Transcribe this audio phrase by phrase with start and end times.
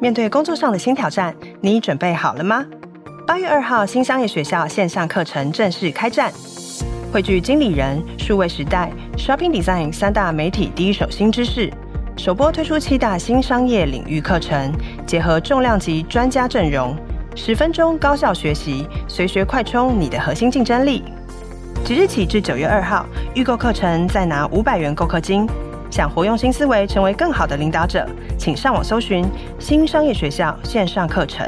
[0.00, 2.64] 面对工作上的新挑战，你准备好了吗？
[3.26, 6.32] 八月二号，新商业学校线上课程正式开战，
[7.12, 11.70] 汇聚经理人、数位时代、Shopping Design 三大媒体第一手新知识，
[12.16, 14.72] 首播推出七大新商业领域课程，
[15.06, 16.96] 结合重量级专家阵容，
[17.34, 21.04] 十分钟高效学习，随学快充你的核心竞争力。
[21.84, 25.46] 即日起至九月二号，预购课程再拿五百元购课金。
[25.90, 28.06] 想活用新思维，成为更好的领导者，
[28.38, 29.24] 请上网搜寻
[29.58, 31.46] 新商业学校线上课程。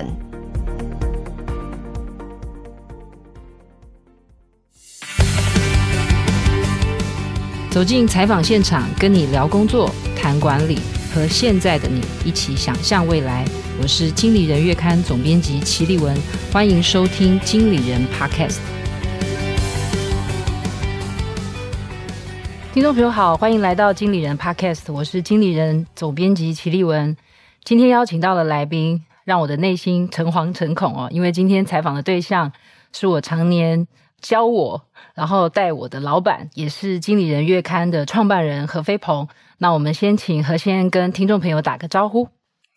[7.70, 10.80] 走进采访现场，跟你聊工作、谈管理，
[11.14, 13.44] 和现在的你一起想象未来。
[13.80, 16.16] 我是经理人月刊总编辑齐立文，
[16.50, 18.79] 欢迎收听经理人 Podcast。
[22.72, 27.16] 听众朋友好，欢迎来到经理人 Podcast，我是经理人总编辑齐立文。
[27.64, 32.52] 今天邀请到的来宾，让我的内心诚惶诚恐哦，因为今天采访的对象
[32.92, 33.88] 是我常年
[34.20, 34.80] 教我，
[35.14, 39.26] 然后带我的老板，也是经理人月刊的创办人何飞鹏。
[39.58, 42.28] 那我们先请何先跟听众朋友打个招呼。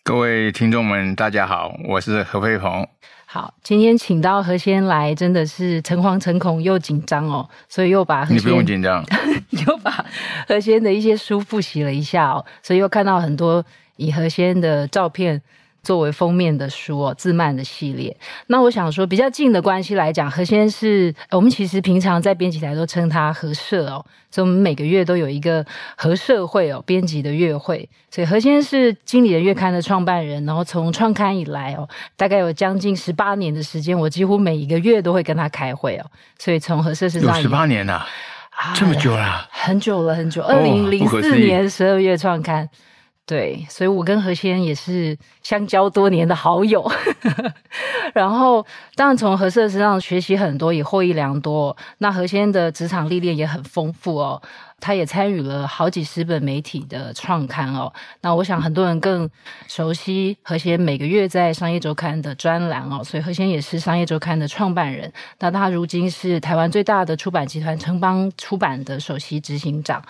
[0.03, 2.87] 各位听众们，大家好，我是何飞鹏。
[3.33, 9.03] 好，今天请到何仙来，真的是诚惶诚恐又紧张哦，所以又把你不用紧张，
[9.65, 10.05] 又把
[10.47, 15.41] 何仙的一些书复习了一下哦，所以又看到很多以何仙的照片。
[15.83, 18.15] 作为封面的书哦，自漫的系列。
[18.47, 25.65] 那我想说，比较近的关系来讲，何先是我们其实平常在编辑台都称他何社哦，所以我们每个月都有一个
[25.97, 27.87] 何社会哦，编辑的月会。
[28.09, 36.05] 所以何先是经理人月刊的创办人，然后从创刊以来哦，大概有将近十八年的时间，我几乎每一个月都会跟他开会哦。
[36.39, 37.95] 所以从何社身上有十八年了，
[38.51, 40.41] 啊，这么久了，很久了，很久。
[40.43, 42.69] 二零零四年十二月创刊。
[43.25, 46.85] 对，所以我跟何先也是相交多年的好友，
[48.13, 51.75] 然后当然从何社身上学习很多，也获益良多。
[51.99, 54.41] 那何先的职场历练也很丰富哦。
[54.81, 57.93] 他也参与了好几十本媒体的创刊哦。
[58.19, 59.29] 那我想很多人更
[59.65, 65.09] 熟悉何先每个月在商业周刊的专栏哦，所以何先也是商业周刊的创办人。
[65.39, 70.03] 那他如今是台湾最大的出版集团城邦出版的首席执行长。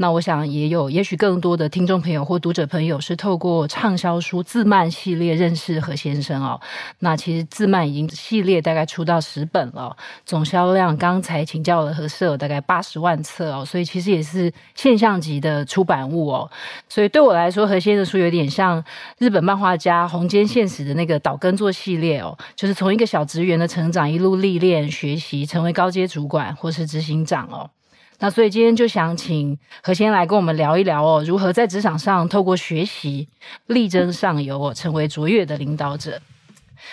[0.00, 6.60] 那我想也有，也许更多的听众朋友或读者朋友是透过畅销书自漫系列认识何先生哦。
[6.98, 9.96] 那其实自漫已经系列大概出到十本了，
[10.26, 14.10] 总销量刚才请教了何社大概八十万册哦，所以其实。
[14.10, 16.50] 也是现象级的出版物哦，
[16.88, 18.82] 所以对我来说，何先的书有点像
[19.18, 27.70] 日本漫画家鸿间现实的那个岛耕作系列哦，就是从一个小职员的成长，一路历练学习，成为高阶主管或是执行长哦。
[28.20, 33.28] 那所以今天就想请何先来跟我们聊一聊哦，如何在职场上透过学习
[33.66, 36.22] 力争上游哦，成为卓越的领导者。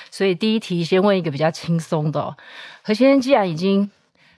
[0.10, 2.36] 所以第一题先问一个比较轻松的哦，
[2.82, 3.92] 何先既然已经。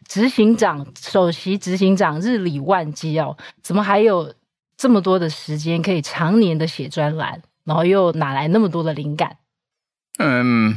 [0.07, 4.33] 执行长、首席执行长日理万机哦，怎么还有
[4.75, 7.43] 这么多的时间可以常年的写专栏？
[7.63, 9.37] 然后又哪来那么多的灵感？
[10.17, 10.75] 嗯，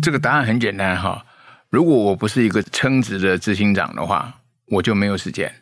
[0.00, 1.26] 这个答案很简单哈。
[1.70, 4.32] 如果我不是一个称职的执行长的话，
[4.70, 5.52] 我就没有时间。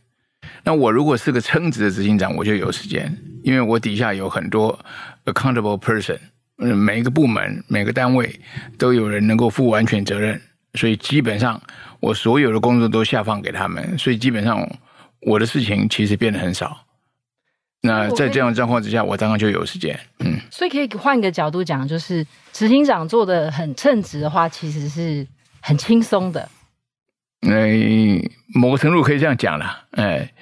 [0.63, 4.79] 那我如果是个称职的执行长，我就有时间，因为我底下有很多
[5.25, 6.19] accountable person，
[6.57, 8.41] 每一个部门、每个单位
[8.79, 10.41] 都有人能够负完全责任，
[10.75, 11.61] 所以基本上。
[11.99, 14.71] 我所有的工作都下放给他们，所以基本上
[15.23, 16.77] 我的事情其实变得很少。
[17.81, 19.99] 那在这样状况之下，我当然就有时间。
[20.19, 25.27] 嗯，所以可以换一个角度讲，就是执行长做的很称职的话，其实是
[25.63, 26.47] 很轻松的。
[27.43, 28.23] 哎，
[28.55, 30.33] 某个程度可以这样讲了，哎。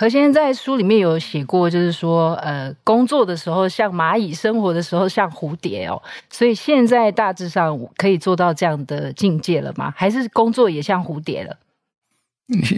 [0.00, 6.00] 何先生在书里面有写过，就是说，呃，工作的时候像蚂蚁，生活的时候像蝴蝶哦。
[6.30, 9.92] 所以现在大致上可以做到这样的境界了吗？
[9.96, 11.56] 还是工作也像蝴蝶了？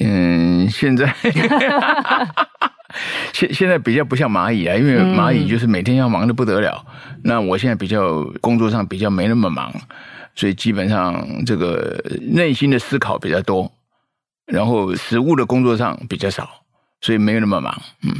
[0.00, 1.14] 嗯，现在
[3.34, 6.82] 现现在比较不像蚂蚁啊，因为蚂蚁就是每天要忙得不得了。
[6.86, 7.20] 嗯。
[7.24, 9.70] 那我现在比较工作上比较没那么忙，
[10.34, 13.70] 所以基本上这个内心的思考比较多，
[14.46, 16.48] 然后实务的工作上比较少。
[17.02, 18.12] 所以没有那么忙，嗯。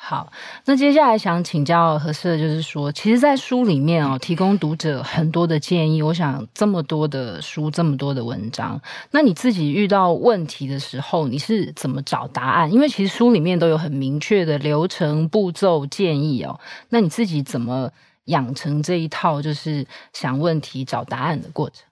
[0.00, 0.30] 好，
[0.64, 6.00] 那接下来想请教何社，就是说，其实，在书里面哦，提供读者很多的建议。
[6.00, 8.80] 我想，这么多的书，这么多的文章，
[9.10, 12.72] 那你自己遇到问题的时候，你是怎么找答案？
[12.72, 16.60] 因为其实书里面都有很明确的流程、步骤、建议哦。
[16.90, 17.90] 那你自己怎么
[18.28, 21.84] 养成这一套，就是想问题、找答案的过程？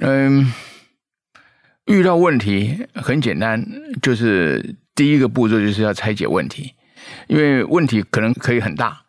[0.00, 0.52] 嗯，
[1.86, 3.64] 遇到问题很简单，
[4.02, 4.74] 就是。
[4.94, 6.74] 第一个步骤就是要拆解问题，
[7.26, 9.04] 因为问题可能可以很大，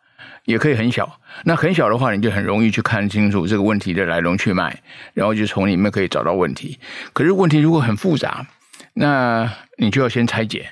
[0.46, 1.20] 也可以很小。
[1.44, 4.80] 那很小的话，你就很容易去看清楚这个问题的来龙去脉，
[5.12, 6.78] 然后就从里面可以找到问题。
[7.12, 8.46] 可是问题如果很复杂，
[8.94, 10.70] 那你就要先拆解。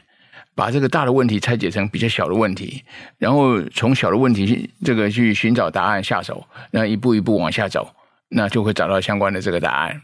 [0.54, 2.84] 把这个大的问题拆解成比较小的问题，
[3.19, 7.88] 然后从小的问题去这个去寻找答案下手，那一步一步往下走，
[8.28, 10.02] 那就会找到相关的这个答案。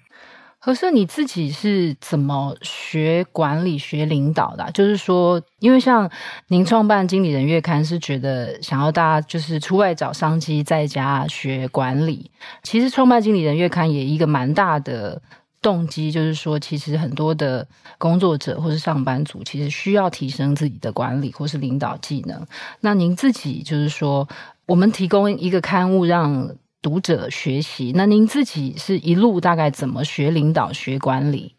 [0.60, 4.68] 可是你自己是怎么学管理、学领导的？
[4.72, 6.10] 就是说，因为像
[6.48, 12.30] 您创办《经理人月刊》，是觉得想要大家就是出外找商机，在家学管理。
[12.62, 15.20] 其实创办《经理人月刊》也一个蛮大的。
[15.60, 17.66] 动机就是说，其实很多的
[17.98, 22.46] 工作者或是上班族，其实需要提升自己的管理或是领导技能。
[22.80, 24.28] 那您自己就是说，
[24.66, 27.92] 我们提供一个刊物让读者学习。
[27.94, 31.54] 那您自己是一路大概怎么学领导、学管理？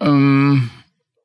[0.00, 0.68] 嗯，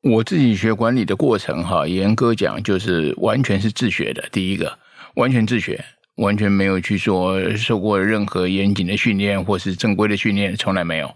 [0.02, 4.28] 我自己学管理的过程哈，严格讲就是完全是自学的。
[4.32, 4.78] 第一个，
[5.14, 5.84] 完全自学。
[6.16, 11.14] 完全没有去说受过任何严谨的训练或是正规的训练，从来没有。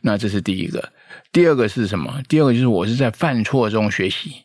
[0.00, 0.92] 那这是第一个。
[1.32, 2.20] 第二个是什么？
[2.28, 4.42] 第二个就是我是在犯错中学习。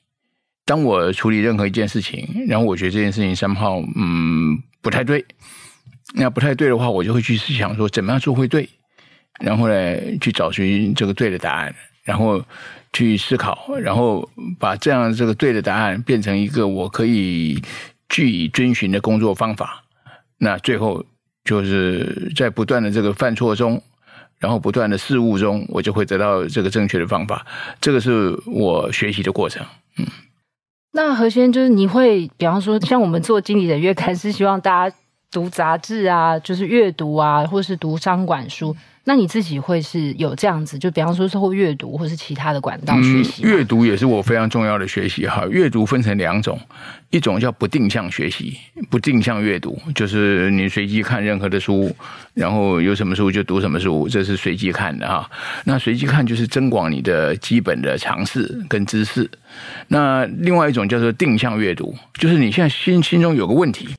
[0.66, 5.24] 当我处理任何一件事情，然后我觉得这件事情 somehow 嗯不太对，
[6.14, 8.68] 那不太对的话，我就会去思想说怎么样做会对，
[9.40, 12.44] 然后呢去找寻这个对的答案，然后
[12.94, 14.28] 去思考，然后
[14.60, 17.62] 把这样这个对的答案变成一个我可以
[18.10, 19.85] 据遵循的工作方法。
[20.38, 21.04] 那最后
[21.44, 23.82] 就是在不断的这个犯错中，
[24.40, 27.46] 然后不断的事误中，我就会得到这个正确的方法。
[27.80, 29.66] 这个是我学习的过程。
[29.98, 30.06] 嗯，
[30.92, 34.96] 那何先就是你会，比方说像我们做经理的月刊，是希望大家
[35.32, 38.76] 读杂志啊，就是阅读啊，或是读商管书。
[39.08, 43.44] 那你自己会是有这样子，就比方说是会阅读，或是其他的管道学习？
[43.44, 45.46] 嗯，阅读也是我非常重要的学习哈。
[45.48, 46.60] 阅读分成两种，
[47.12, 48.58] 一种叫不定向学习，
[48.90, 51.96] 不定向阅读，就是你随机看任何的书，
[52.34, 55.30] 然后有什么书就读什么书，这是随机看的哈。
[55.66, 59.30] 那随机看就是增广你的基本的常识跟知识。
[59.88, 63.90] 那另外一种叫做定向阅读，就是你现在心心中有个问题。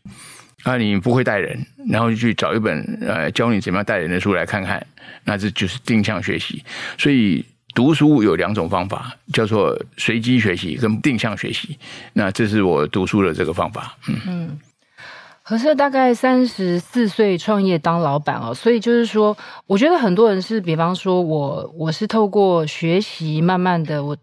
[0.66, 1.56] 啊，你不会带人，
[1.88, 4.84] 然后就去找一本呃教你怎么样带人的书来看看，
[5.22, 6.60] 那这就是定向学习。
[6.98, 11.78] 所以读书有两种方法，叫做随机学习跟定向学习。
[12.12, 13.96] 那这是我读书的这个方法。
[14.08, 14.58] 嗯嗯，
[15.40, 19.36] 何社大概三十四岁创业当老板哦，所以就是说，
[19.68, 24.16] 我觉得很多人是，比方说我我是透过学习，慢慢的我。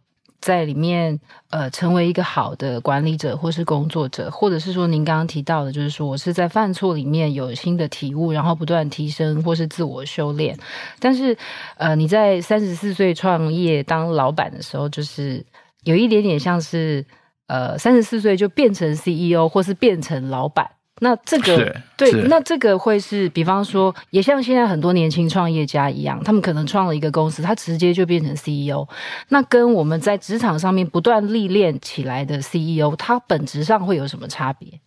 [0.43, 1.17] 在里面，
[1.51, 10.59] 呃，成为一个好的管理者或是工作者，或者是说您刚刚提到的，就是说我是在犯错里面有新的体悟，然后不断提升或是自我修炼。
[10.99, 11.37] 但是，
[11.77, 15.45] 呃，你在三十四岁创业当老板的时候，就是
[15.85, 17.05] 有一点点像是，
[17.47, 20.69] 呃，三十四岁就变成 CEO 或是变成老板。
[21.03, 28.87] 那这个对，那这个会是，比方说，也像现在很多年轻创业家一样，他们可能创了一个公司，他直接就变成 CEO。
[29.27, 34.79] 那跟我们在职场上面不断历练起来的 CEO，他本质上会有什么差别？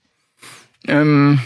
[0.89, 1.39] 嗯，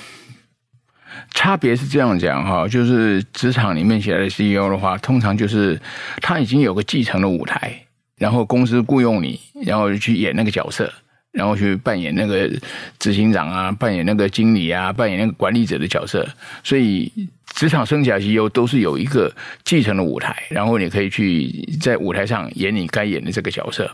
[1.34, 5.81] 差别是这样讲哈，就是职场里面起来的 CEO 的话，通常就是
[6.22, 7.87] 他已经有个继承的舞台，
[8.17, 10.93] 然后公司雇佣你，然后去演那个角色。
[11.32, 12.50] 然后去扮演那个
[12.99, 16.29] 执行长啊，扮演那个经理啊，扮演那个管理者的角色。
[16.65, 17.10] 所以
[17.55, 19.32] 职场生涯 CEO 都是有一个
[19.65, 23.91] 继承的舞台，然后你可以去在舞台上演你该演的这个角色。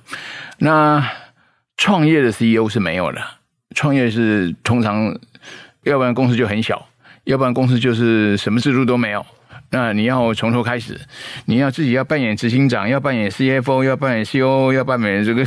[0.58, 1.06] 那
[1.76, 3.22] 创业的 CEO 是没有的，
[3.74, 5.18] 创业是通常
[5.82, 6.88] 要不然公司就很小，
[7.24, 9.24] 要不然公司就是什么制度都没有。
[9.76, 10.98] 那你要从头开始，
[11.44, 15.46] 你要自己要扮演执行长，要扮演 CFO，要扮演 COO，要扮演这个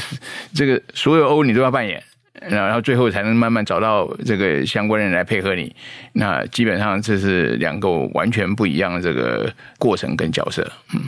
[0.54, 2.04] 这个所有 O 你都要扮演，
[2.48, 5.76] 然后最后才能慢慢找到这个相关人来配合你。
[6.14, 10.72] 那基本上这是两个完全不一样的这个过程跟角色。
[10.94, 11.02] 嗯，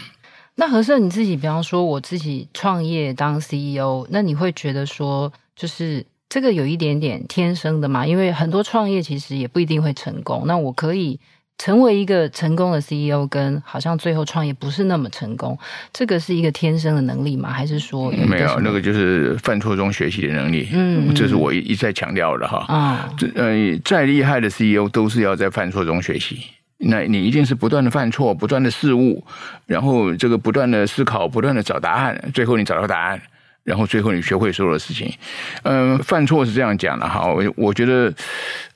[0.56, 8.04] 那何社你自己，比方说我自己创业当 CEO，那你会觉得说，就是这个有一点点天生的嘛？
[8.04, 10.46] 因为很多创业其实也不一定会成功。
[10.48, 11.20] 那我可以。
[11.62, 15.56] 成为一个成功的 CEO，跟好像最后创业不是那么成功，
[15.94, 17.51] 这个是一个天生的能力吗？
[17.51, 20.68] 还是说有没有那个就是犯错中学习的能力？
[20.74, 22.65] 嗯，这是我一一再强调的哈。
[22.68, 26.39] 啊，呃，再厉害的 CEO 都是要在犯错中学习。
[26.80, 29.24] 那你一定是不断的犯错，不断的试误，
[29.68, 33.22] 然后这个不断的思考，不断的找答案，最后你找到答案，
[33.63, 35.13] 然后最后你学会所有的事情。
[35.62, 37.32] 嗯、呃，犯错是这样讲的哈。
[37.32, 38.12] 我我觉得，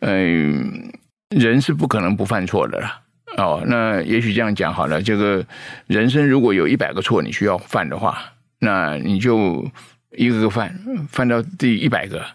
[0.02, 1.00] 嗯、呃。
[1.36, 3.02] 人是不可能不犯错的啦。
[3.38, 5.02] 哦，那也许这样讲好了。
[5.02, 5.46] 这个
[5.88, 8.18] 人生如果有一百个错你需要犯的话，
[8.60, 9.70] 那你就
[10.12, 10.74] 一个个犯，
[11.10, 12.26] 犯到第一百个，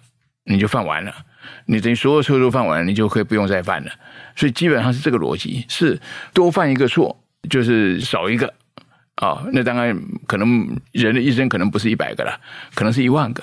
[0.45, 1.15] 你就犯完了。
[1.65, 3.91] 你等于所有错都犯完了，你就可以不用再犯了。
[4.37, 5.99] 所以基本上是这个逻辑，是
[6.35, 8.47] 多犯一个错就是少一个
[9.15, 9.49] 啊、哦。
[9.55, 12.39] 那当然可能人的一生可能不是一百个了，
[12.75, 13.43] 可能是一万个。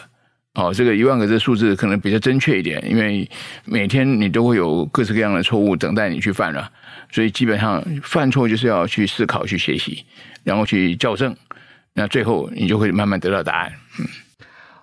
[0.57, 3.29] 哦，这个一万个这个数字可能比较精确一点，因为
[3.63, 6.67] 每天你都会有各式各样的错误等待你去犯了，
[7.11, 10.03] 所以基本上犯错就是要去思考、去学习，
[10.43, 11.35] 然后去校正，
[11.93, 13.71] 那最后你就会慢慢得到答案。
[13.99, 14.07] 嗯，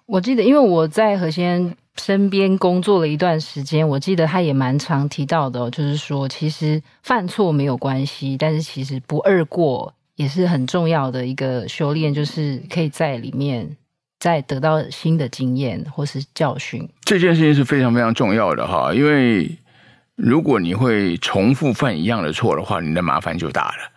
[0.07, 13.77] 我记得，因为我在何先身边工作了一段时间，我记得他也蛮常提到的，就是说其实犯错没有关系，但是其实不二过也是很重要的一个修炼，就是可以在里面。
[14.25, 18.91] 再得到新的经验或是教训，这件事情是非常非常重要的哈。
[18.95, 19.55] 因为
[20.17, 23.91] 如果你会重复犯一样的错的话，你的麻烦就大了。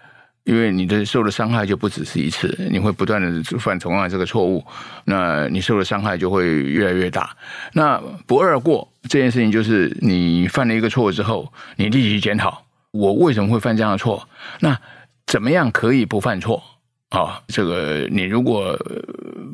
[0.44, 4.62] 因为你的受的伤害就不只是一次，你会不断的犯同样的这个错误，
[5.06, 7.34] 那你受的伤害就会越来越大。
[7.72, 14.28] 那不二过这件事情，就是你犯了一个错之后，你立即检讨，我为什么会犯这样的错？
[14.60, 14.78] 那
[15.26, 16.62] 怎么样可以不犯错？
[17.10, 18.78] 啊、哦，这个你如果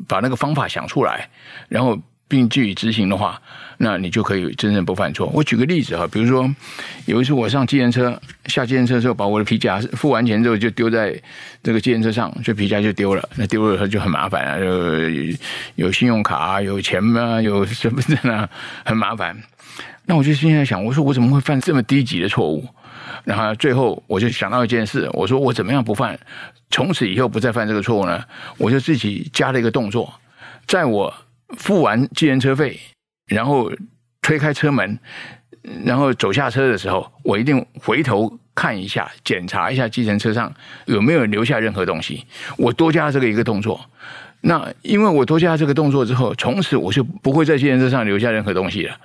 [0.08, 1.28] 把那个方法想出来，
[1.68, 1.96] 然后
[2.26, 3.40] 并据以执行的话，
[3.78, 5.30] 那你就可以真正不犯错。
[5.32, 6.52] 我举个例子哈，比如说
[7.06, 11.14] 有一次我上计程车，下计程车的时候，把我的皮夹付完钱之后就丢在
[11.62, 13.28] 这个计程车上，这皮夹就丢了。
[13.36, 15.36] 那丢了以后就很麻烦啊，有
[15.76, 18.48] 有信用卡啊，有钱啊，有身份证啊，
[18.84, 19.40] 很麻烦。
[20.06, 22.66] 那我就现在想，我说我怎么会犯这么低级的错误？
[23.22, 26.18] 然后最后我就想到一件事，我说我怎么样不犯，
[26.74, 28.24] 从此以后不再犯这个错误呢？
[28.58, 30.12] 我就自己加了一个动作，
[30.66, 31.14] 在我
[31.56, 32.80] 付完计程车费，
[33.28, 33.70] 然后
[34.20, 34.98] 推开车门，
[35.84, 40.52] 然后走下车的时候，我一定回头看一下，检查一下计程车上
[40.86, 42.26] 有没有留下任何东西。
[42.58, 43.88] 我多加这个一个动作，
[44.40, 48.96] 那因为我多加这个动作之后，从此我就不会在计程车上留下任何东西了。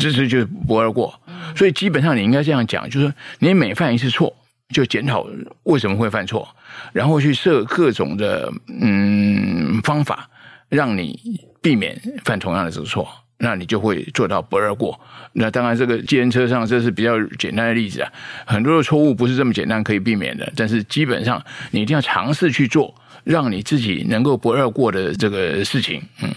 [0.00, 1.20] 这是就不二过，
[1.54, 4.34] 所以基本上你应该这样讲，就是你每犯一次错，
[4.74, 5.26] 就检讨
[5.64, 6.46] 为什么会犯错，
[6.92, 10.28] 然后去设各种的嗯方法，
[10.68, 13.08] 让你避免犯同样的这个错，
[13.38, 14.98] 那你就会做到不二过。
[15.32, 18.12] 那当然，这个计程车上这是比较简单的例子啊，
[18.46, 22.94] 很多的错误不是这么简单可以避免的，但是基本上你一定要尝试去做，
[23.24, 26.30] 让你自己能够不二过的这个事情，嗯。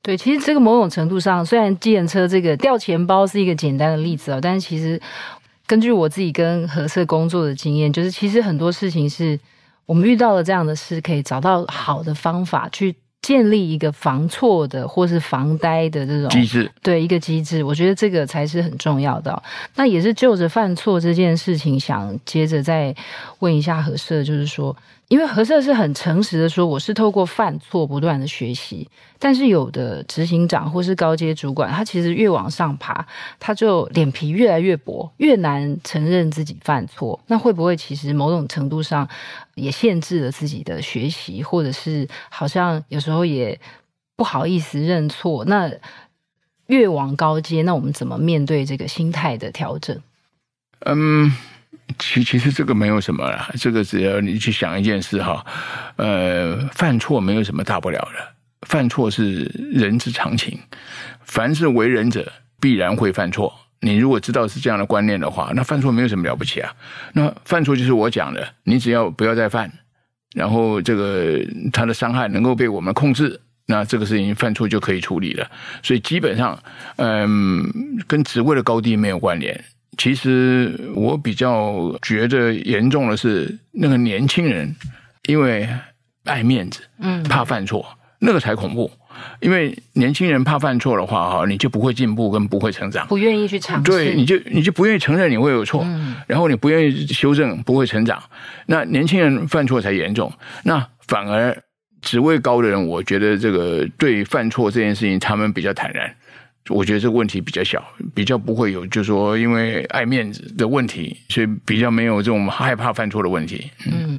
[0.00, 4.98] 对，其实这个某种程度上，虽然计程车这个掉钱包是一个简单的例子哦，但是其实
[5.68, 9.38] 根据我自己跟合社工作的经验，就是其实很多事情是
[9.86, 19.42] 我们遇到了这样的事，可以找到好的方法去建立一个防错的或是防呆的这种机制，对，一个机制，我觉得这个才是很重要的哦。
[19.76, 22.94] 那也是就着犯错这件事情，想接着再
[23.40, 24.74] 问一下何社，就是说。
[25.08, 28.86] 因为何社是很诚实的说，我是透过犯错不断的学习。
[29.18, 33.04] 但是有的执行长或是高阶主管，他其实越往上爬，
[33.40, 37.18] 他就脸皮越来越薄，越难承认自己犯错。
[37.26, 39.08] 那会不会其实某种程度上
[39.54, 43.58] 也限制了自己的学习，或者是好像有时候也
[44.14, 45.44] 不好意思认错？
[45.46, 45.72] 那
[46.66, 49.98] 越往高阶，那我们怎么面对这个心态的调整？
[50.84, 51.32] 嗯。
[51.98, 55.44] 其其实这个没有什么啦，这个只要你去想一件事哈，
[55.96, 58.28] 呃，犯错没有什么大不了的，
[58.66, 60.58] 犯错是人之常情，
[61.24, 62.30] 凡是为人者
[62.60, 63.52] 必然会犯错。
[63.80, 66.74] 你如果知道是这样的观念的话，那犯错没有什么了不起啊。
[67.12, 69.72] 那犯错就是我讲的，你只要不要再犯，
[70.34, 71.40] 然后这个
[71.72, 75.48] 他的伤害能够被我们控制，那这个事情犯错就可以处理了。
[75.82, 76.60] 所以基本上，
[76.96, 77.64] 嗯，
[78.06, 79.64] 跟职位的高低没有关联。
[79.98, 84.74] 其实我比较觉得严重的是那个年轻人，
[85.26, 85.68] 因为
[86.24, 87.84] 爱面子，嗯，怕犯错，
[88.20, 88.90] 那个才恐怖。
[89.40, 98.22] 因为年轻人怕犯错的话，哈，你就不会进步，跟不会成长，不愿意去尝试，对，你就你就不愿意承认你会有错，嗯，然后你不愿意修正，不会成长。
[98.66, 101.60] 那年轻人犯错才严重，那反而
[102.00, 106.14] 职位高的人，我觉得这个对犯错这件事情，他们比较坦然。
[106.68, 107.82] 我觉得这个问题比较小，
[108.14, 113.70] 比较不会有，就是说因为爱面子的问题，所以比较没有这种害怕犯错的问题。
[113.90, 114.18] 嗯，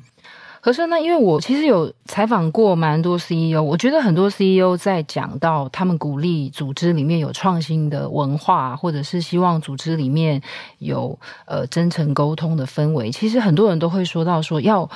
[0.61, 10.41] 何生，那因为我其实有采访过蛮多 CEO，我觉得很多 CEO 在讲到他们鼓励组织里面有创新的文化，或者是希望组织里面
[10.79, 14.89] 有呃真诚沟通的氛围，其实很多人都会说到说要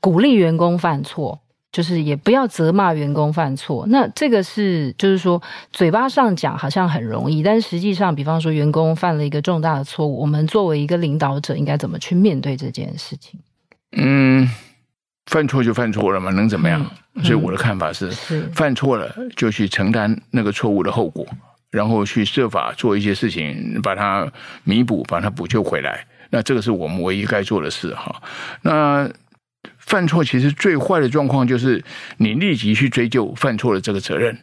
[0.00, 1.40] 鼓励员工犯错。
[1.70, 13.38] 就是也不要责骂员工犯错，那这个是就是说嘴巴上讲好像很容易，但实际上，比方说员工犯了一个重大的错误，我们作为一个领导者应该怎么去面对这件事情？
[13.92, 14.48] 嗯，
[15.26, 16.84] 犯错就犯错了嘛，能怎么样？
[17.22, 21.26] 所以我的看法是，是犯错了就去承担那个错误的后果，
[21.70, 24.26] 然后去设法做一些事情，把它
[24.64, 26.06] 弥补，把它补救回来。
[26.30, 28.22] 那这个是我们唯一该做的事哈。
[28.62, 29.10] 那
[29.88, 31.82] 犯错其实最坏的状况就是
[32.18, 34.38] 你立即去追究犯错的这个责任，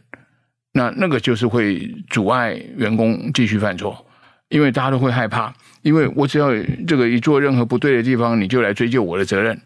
[0.74, 4.06] 那那个就是会阻碍员工继续犯错，
[4.50, 6.50] 因为大家都会害怕，因为我只要
[6.88, 9.62] 这个一做任何不对的地方，你就来追究我的责任，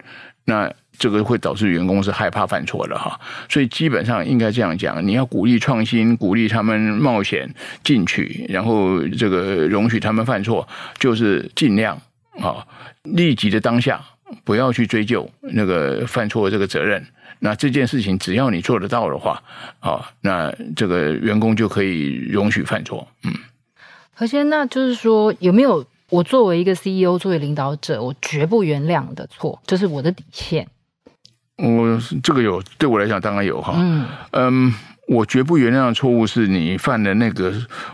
[0.45, 0.71] 那。
[0.97, 3.17] 这个会导致员工是害怕犯错的哈，
[3.47, 7.49] 所以基本上应该这样讲：你要鼓励创新，鼓励他们冒险
[7.85, 10.67] 进取，然后这个容许他们犯错，
[10.97, 11.95] 就是尽量
[12.41, 12.67] 啊，
[13.03, 14.03] 立即的当下
[14.43, 17.05] 不要去追究那个犯错的这个责任。
[17.39, 19.41] 那这件事情只要你做得到的话，
[19.79, 23.07] 啊，那这个员工就可以容许犯错。
[23.23, 23.33] 嗯，
[24.13, 30.67] 何先，那就是说有没有我作为一个 CEO，作为领导者，我绝不原谅的错，这是我的底线。
[31.55, 33.73] 我这个有，对我来讲当然有哈。
[33.77, 34.73] 嗯，嗯，
[35.07, 37.53] 我绝不原谅的错误是你犯的那个，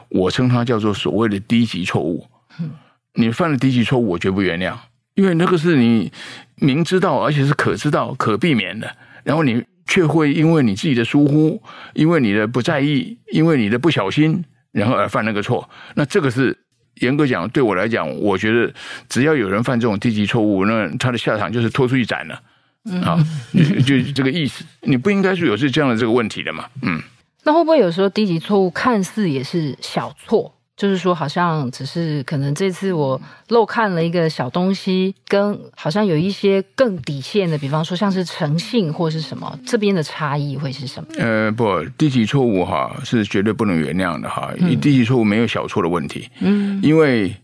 [0.10, 2.26] 我称它叫做所谓的低级错误。
[2.60, 2.72] 嗯，
[3.14, 4.76] 你犯了低级错误，我绝不原谅，
[5.16, 6.12] 因为那个是你
[6.58, 11.62] 明知道而且是可知道、可避免的，然后你却会因为你自己的疏忽，
[11.94, 15.70] 因为你的不在意，因为你的不小心，然后而犯那个错。
[15.96, 16.58] 那这个是
[17.02, 18.74] 严格讲，对我来讲，我觉得
[19.08, 22.42] 只要有人犯这种低级错误，那他的下场就是拖出去斩了。
[22.86, 23.18] 嗯，好，
[23.54, 26.66] 就就这个意思，你不应该是有是这样的这个问题的嘛？
[26.82, 27.02] 嗯，
[27.44, 41.10] 那会不会有时候低级错误看似也是小错，就是说好像只是可能这次我漏看了一个小东西，跟好像有一些更底线的，比方说像是诚信或是什么，这边的差异会是什么？
[41.18, 47.36] 呃，不，低级错误哈是绝对不能原谅的哈，你低级错误没有小错的问题，嗯，因为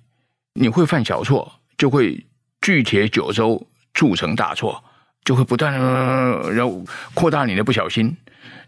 [0.53, 2.25] 你会犯小错，就会
[2.61, 4.83] 聚铁九州铸成大错。
[5.23, 6.83] 就会不断的，然后
[7.13, 8.17] 扩大你的不小心。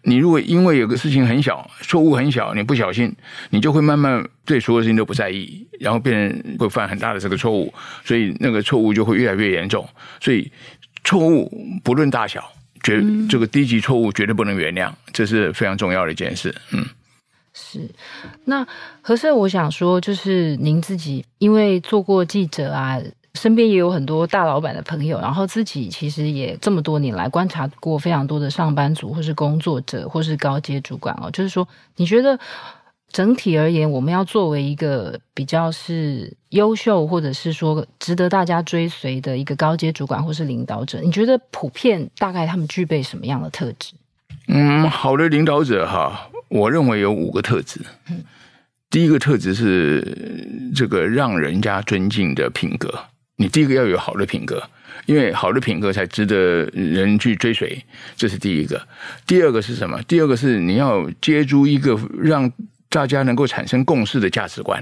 [0.06, 3.16] 你如果因为有个事情很小，错误很小，你不小心，
[3.52, 9.88] 你就会慢慢对所有事情都不在意，然后变成会犯很大的这个错误，所以那个错误就会越来越严重。
[10.20, 10.52] 所以
[11.04, 11.50] 错误
[11.84, 12.44] 不论大小，
[12.84, 16.54] 绝这个低级错误绝对不能原谅，这是非常重要的一件事。
[16.72, 16.86] 嗯，
[17.54, 17.90] 是。
[18.46, 18.68] 那
[19.02, 23.00] 何社，我想说，就是您自己因为做过记者啊。
[23.40, 31.30] 身边也有很多大老板的朋友，然后自己其实也这么多年来观察过非常多的上班族，或是工作者，或是高阶主管哦。
[31.32, 32.40] 就是说，你觉得
[33.12, 43.94] 整体而言，我们要作为一个比较是优秀，或者是说值得大家追随的一个高阶主管或是领导者，你觉得普遍大概他们具备什么样的特质？
[44.48, 47.82] 嗯，好的领导者哈，我认为有五个特质。
[48.10, 48.24] 嗯，
[48.92, 52.94] 第一个特质是这个让人家尊敬的品格。
[53.44, 54.64] 你第一个要有好的品格，
[55.06, 57.78] 因为好的品格才值得人去追随，
[58.16, 58.82] 这是第一个。
[59.28, 60.02] 第二个是什么？
[60.04, 62.50] 第二个是你要接触一个让
[62.88, 64.82] 大家能够产生共识的价值观。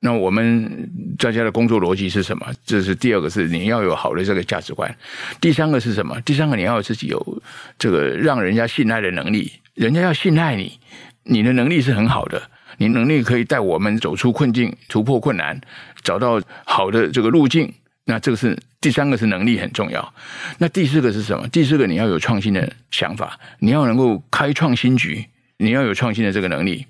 [0.00, 2.46] 那我们大家的工作逻辑是什么？
[2.64, 4.96] 这是第二个，是你要有好的这个价值观。
[5.38, 6.18] 第三个是什么？
[6.22, 7.42] 第三个你要自己有
[7.78, 10.80] 这个让人家信赖的能力，人家要信赖你，
[11.24, 12.40] 你的能力是很好的，
[12.78, 15.60] 你能力可以带我们走出困境，突破困难，
[16.02, 17.70] 找到好的这个路径。
[18.10, 20.14] 那这个是第三个，是能力很重要。
[20.56, 21.46] 那第四个是什么？
[21.48, 25.22] 第四个你要有创新的想法，你要能够开创新局，
[25.58, 26.86] 你要有创新的这个能力。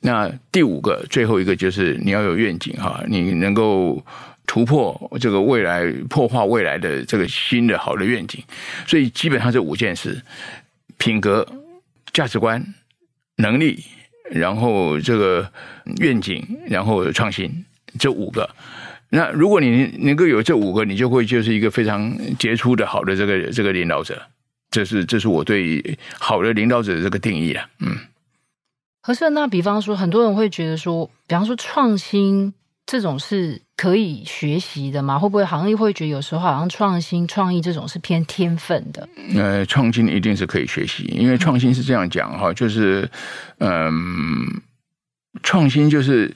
[0.00, 4.04] 那第五个，最后一个就是你要有愿景哈，你能够
[4.46, 8.44] 突破这个未来，破坏未来的这个新的好的愿景。
[8.86, 10.20] 所以基本上这五件事：
[10.98, 11.46] 品格、
[12.12, 12.62] 价值观、
[13.36, 13.82] 能力，
[14.30, 15.50] 然后这个
[15.96, 17.64] 愿景，然后创新，
[17.98, 18.50] 这五个。
[19.10, 24.20] 那如果你能够有这五个，你就会就是一个非常杰出的好的这个这个领导者。
[24.70, 27.66] 这是这是我对好的领导者的这个定义啊。
[27.80, 27.96] 嗯，
[29.00, 32.52] 可是那比方说，很多人会觉得说，比方说创新
[32.84, 35.18] 这种是可以学习的吗？
[35.18, 39.08] 会不会好像会觉得有时候好像创新创意这种是偏天分的？
[39.34, 43.10] 呃，创新一定是可以学习，因为创新是这样讲哈，就是
[43.60, 44.60] 嗯，
[45.42, 46.30] 创新就是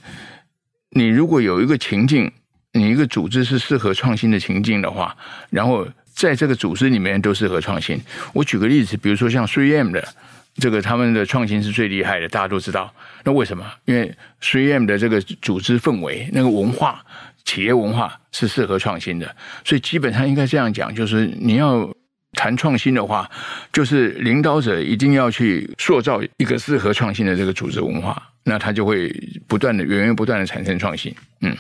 [0.92, 2.32] 你如果有一个情境。
[2.72, 5.14] 你一个组织是适合创新的情境的话，
[5.50, 8.00] 然后在这个组织里面都适合创新。
[8.32, 10.06] 我举个例子，比如说像 3M 的
[10.56, 12.92] 这个，他们的创新是最厉害的，大家都知道。
[13.24, 13.64] 那为什么？
[13.84, 17.04] 因为 3M 的这个组织氛围、那个文化、
[17.44, 19.36] 企业文化是适合创新的。
[19.64, 21.90] 所以基本上应该这样讲，就是你要
[22.32, 23.30] 谈创新的话，
[23.70, 29.14] 就是领导者一定要去塑造一个适合创新的这个组织文化，那他就会
[29.46, 31.14] 不断的、源源不断的产生创新。
[31.42, 31.54] 嗯。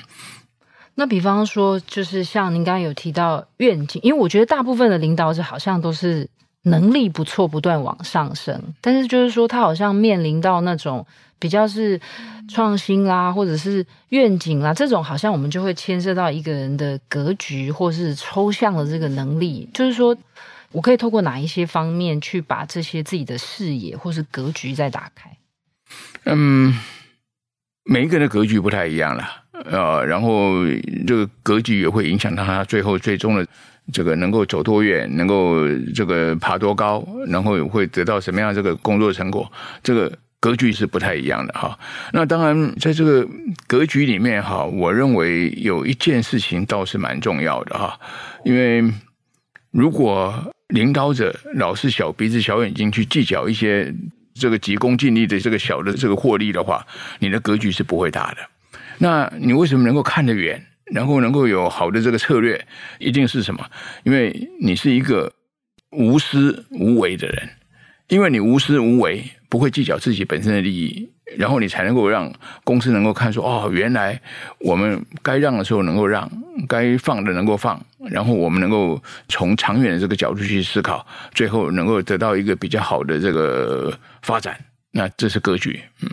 [0.94, 6.28] 那比方说，就是像您刚刚有提到愿景，因为我觉得大部分的领导者好像都是
[6.62, 8.62] 能力不错，不断往上升。
[8.80, 11.06] 但是就是说，他好像面临到那种
[11.38, 12.00] 比较是
[12.48, 19.68] 创新啦，或者是愿景啦，这种好像我们就会牵涉到一个人的格局，或是抽象的这个能力。
[19.72, 20.16] 就是说
[20.70, 25.30] 我可以透过哪一些方面去把这些自己的视野或是格局再打开？
[26.24, 26.78] 嗯，
[27.84, 29.24] 每一个人的格局不太一样了。
[29.64, 30.64] 呃，然后
[31.06, 33.46] 这个格局也会影响到他最后最终的
[33.92, 39.50] 这个能够走多远，能够这个爬多高，然后会得到什么样这个工作成果，
[39.82, 41.78] 这个格局是不太一样的哈。
[42.12, 43.24] 那当然，在这个
[43.68, 47.98] 格局里面哈，我认为有一件事情倒是蛮重要的哈，
[48.44, 48.82] 因为
[49.70, 53.94] 如果领导者老是小鼻子小眼睛去计较一些
[54.34, 56.86] 这个急功近利的这个小的这个获利的话，
[57.18, 58.38] 你的格局是不会大的。
[58.98, 62.66] 那你为什么能够看得远，然后能够有好的这个策略？
[62.98, 63.64] 一定是什么？
[64.04, 65.32] 因为你是一个
[65.90, 67.48] 无私无为的人，
[68.08, 72.32] 因为你无私无为，不会计较自己本身的利益，然后你才能够让
[72.64, 74.20] 公司能够看出哦，原来
[74.58, 76.30] 我们该让的时候能够让，
[76.68, 83.92] 该放的能够放，然后我们能够从长远的这个角度去思考，最后能够得到一个比较好的这个
[84.22, 84.58] 发展。
[84.90, 86.10] 那这是格局，嗯。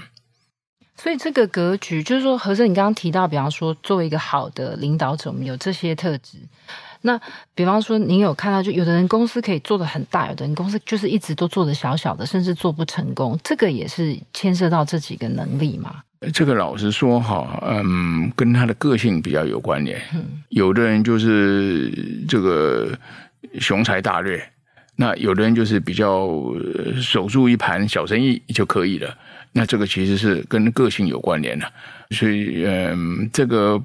[0.96, 6.38] 所以这个格局就是说，和盛，你刚刚提到，比方说，作为一个好的领导者，我们有这些特质。
[7.02, 7.20] 那
[7.56, 13.40] 比方说，您有看到，就有的人公司可以做的很大，有的人公司就是一直都做的小小的，甚至做不成功。
[13.44, 16.04] 这个也是牵涉到这几个能力嘛？
[16.34, 20.02] 这个老实说哈，嗯，跟他的个性比较有关联。
[20.14, 21.90] 嗯，有的人就是
[22.28, 22.92] 这个
[23.60, 24.44] 雄才大略，
[24.98, 26.28] 那有的人就是比较
[27.02, 29.18] 守住一盘小生意就可以了。
[29.54, 31.66] 那这个其实是跟个性有关联的，
[32.12, 33.82] 所以嗯，这个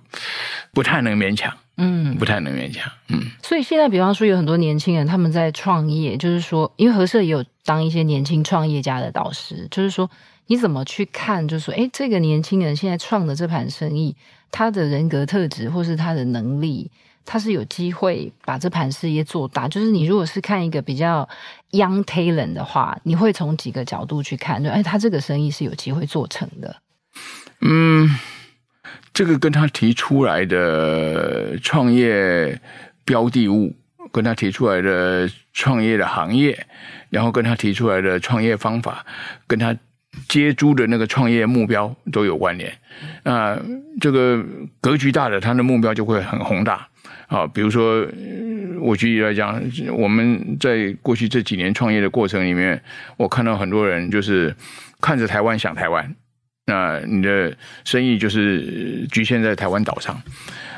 [0.73, 3.21] 不太能勉强，嗯，不太能勉强，嗯。
[3.43, 10.09] 所以现在，比方说有很多年轻人他们在创业，就是说，因为和社也有当一些年轻创业家的导师，就是说，
[10.47, 11.47] 你怎么去看？
[11.49, 14.15] 就是说，哎，这个年轻人现在创的这盘生意，
[14.51, 16.91] 他的人格特质或是他的能力。
[17.27, 21.27] 他是有机会把这盘事业做大，就是你如果是看一个比较
[21.71, 26.77] young talent 的话，你会从几个角度去看，就哎，他这个生意是有机会做成的。
[27.63, 28.07] 嗯，
[29.15, 32.61] 这个跟他提出来的创业
[33.05, 33.75] 标的物，
[34.13, 36.67] 跟他提出来的创业的行业，
[37.11, 39.07] 然后跟他提出来的创业方法，
[39.47, 39.75] 跟他
[40.29, 42.73] 接触的那个创业目标都有关联。
[43.23, 43.57] 那
[44.01, 44.45] 这个
[44.81, 46.89] 格局大的，他的目标就会很宏大。
[47.29, 48.07] 啊，比如说，
[48.81, 49.61] 我举例来讲，
[49.97, 52.81] 我们在过去这几年创业的过程里面，
[53.17, 54.55] 我看到很多人就是
[55.01, 56.15] 看着台湾想台湾，
[56.67, 60.23] 那你的生意就是局限在台湾岛上。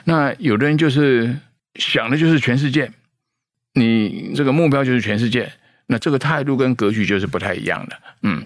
[0.05, 1.37] 那有的人就是
[1.77, 2.91] 想的就是全世界，
[3.75, 5.53] 你这个目标就是全世界，
[5.87, 8.45] 那这个态度跟格局就是不太一样的，嗯。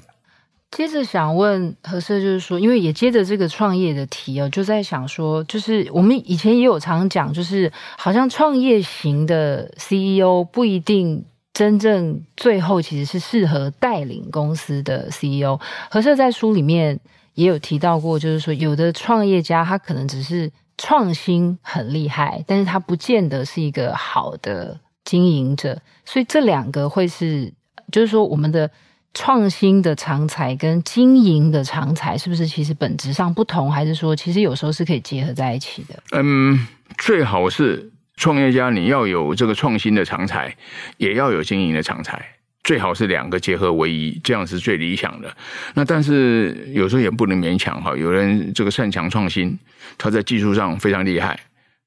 [0.71, 15.59] 接着想问何社，就是说，因为也接着这个创业的题哦，就在想说，就是我们以前也有常讲，就是好像创业型的 CEO 不一定真正最后其实是适合带领公司的 CEO。
[15.91, 17.01] 何社在书里面
[17.41, 25.81] 也有提到过，就是说有的创业家他可能只是创新很厉害，但是他不见得是一个好的经营者。
[26.05, 27.53] 所以这两个会是，
[27.91, 28.71] 就是说我们的。
[29.13, 36.01] 创新的长才跟经营的长才是不是其实本质上不同，还是说其实有时候是可以结合在一起的？
[36.13, 36.65] 嗯，
[36.97, 40.57] 最好是创业家你要有这个创新的长才，
[40.97, 42.25] 也要有经营的长才，
[42.71, 45.37] 最好是两个结合为一，这样是最理想的。
[45.75, 49.59] 那但是有时候也不能勉强哈，有人这个擅长创新，
[49.99, 51.37] 他在技术上非常厉害，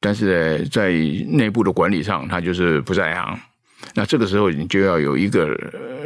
[0.01, 0.91] 但是在
[1.29, 3.39] 内部的管理上他就是不在行。
[3.95, 5.57] 那这个时候你就要有一个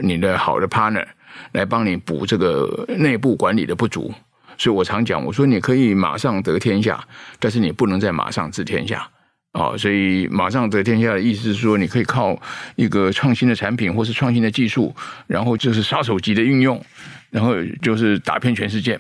[0.04, 1.08] 你的好的 partner
[1.54, 4.14] 来帮你补这个内部管理的不足，
[4.60, 7.04] 所以我常讲，我说你可以马上得天下，
[7.40, 9.10] 但是你不能再马上治天下
[9.52, 9.76] 啊。
[9.78, 12.40] 所以马上得天下的意思是说，你可以靠
[12.76, 14.96] 一个创新的产品或是创新的技术，
[15.28, 16.84] 然后就是杀手级的运用，
[17.30, 19.00] 然后就是打遍全世界。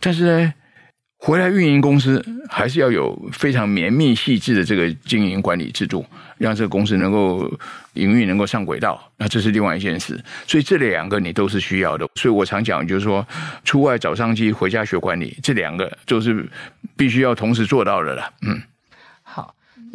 [0.00, 0.54] 但是呢，
[1.18, 6.04] 回来运营公司还是要有非常绵密细致的这个经营管理制度，
[6.36, 7.50] 让这个公司能够
[7.94, 9.10] 营运能够上轨道。
[9.16, 10.22] 那这是另外一件事。
[10.46, 12.06] 所以这两个你都是需要的。
[12.16, 13.26] 所以我常讲，就是说
[13.64, 16.46] 出外找商机，回家学管理，这两个就是
[16.94, 18.30] 必须要同时做到的了。
[18.42, 18.60] 嗯，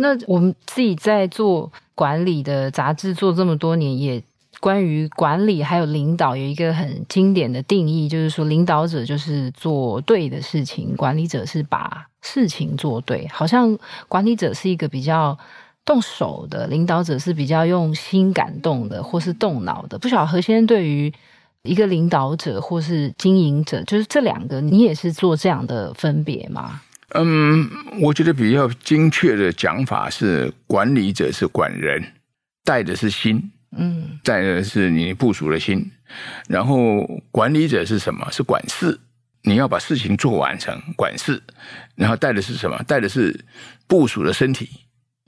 [0.01, 4.23] 那我们自己在做管理的杂志做这么多年也。
[4.61, 13.25] 关于管理还有领导有一个很经典的定义，就是说领导者就是做对的事情，管理者是把事情做对。
[13.31, 13.77] 好像
[14.09, 15.37] 管理者是一个比较
[15.85, 19.97] 动手的领导者是比较用心感动的，或是动脑的。
[19.97, 21.13] 不晓得何先生对于
[21.63, 26.81] 一个领导者或是经营者，就是这两个，你也是做这样的分别吗？
[27.15, 27.69] 嗯，
[28.01, 32.03] 我觉得比较精确的讲法是，管理者是管人，
[32.63, 35.91] 带的是心，嗯，带的是你部署的心。
[36.47, 38.27] 然后管理者是什么？
[38.31, 38.99] 是管事，
[39.43, 41.41] 你要把事情做完成，管事。
[41.95, 42.81] 然后带的是什么？
[42.87, 43.45] 带的是
[43.87, 44.69] 部署的身体。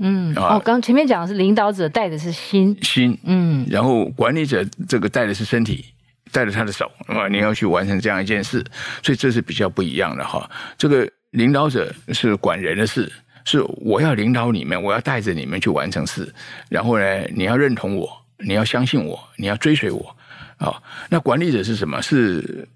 [0.04, 5.86] 嗯，哦，刚前面讲的是领导者带的是心，心，嗯，然后管理者这个带的是身体，
[6.32, 8.66] 带着他的手，啊，你要去完成这样一件事，
[9.04, 10.50] 所以这是比较不一样的哈。
[10.76, 13.12] 这个领导者是管人的事，
[13.44, 16.34] 是我要领导你们，我要带着你们去完成事，
[16.70, 20.16] 然后呢，你要认同我，你要相信我，你要追随我，
[20.58, 22.02] 啊，那管理者是什么？
[22.02, 22.68] 是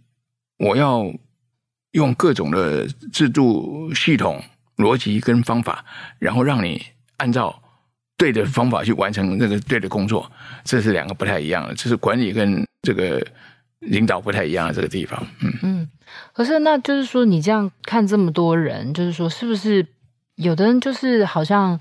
[0.57, 1.09] 我要
[1.91, 4.43] 用各种的制度、系统、
[4.77, 5.85] 逻辑跟方法，
[6.19, 6.81] 然后让你。
[7.17, 7.63] 按照
[8.17, 10.29] 对的方法去完成那个对的工作，
[10.65, 13.25] 这是两个不太一样的，这是管理跟这个
[13.79, 15.21] 领导不太一样的这个地方。
[15.41, 15.89] 嗯嗯，
[16.33, 19.85] 可是那就是说，你这样看这么多人，就是说，是不是
[20.35, 21.79] 有的人就是好像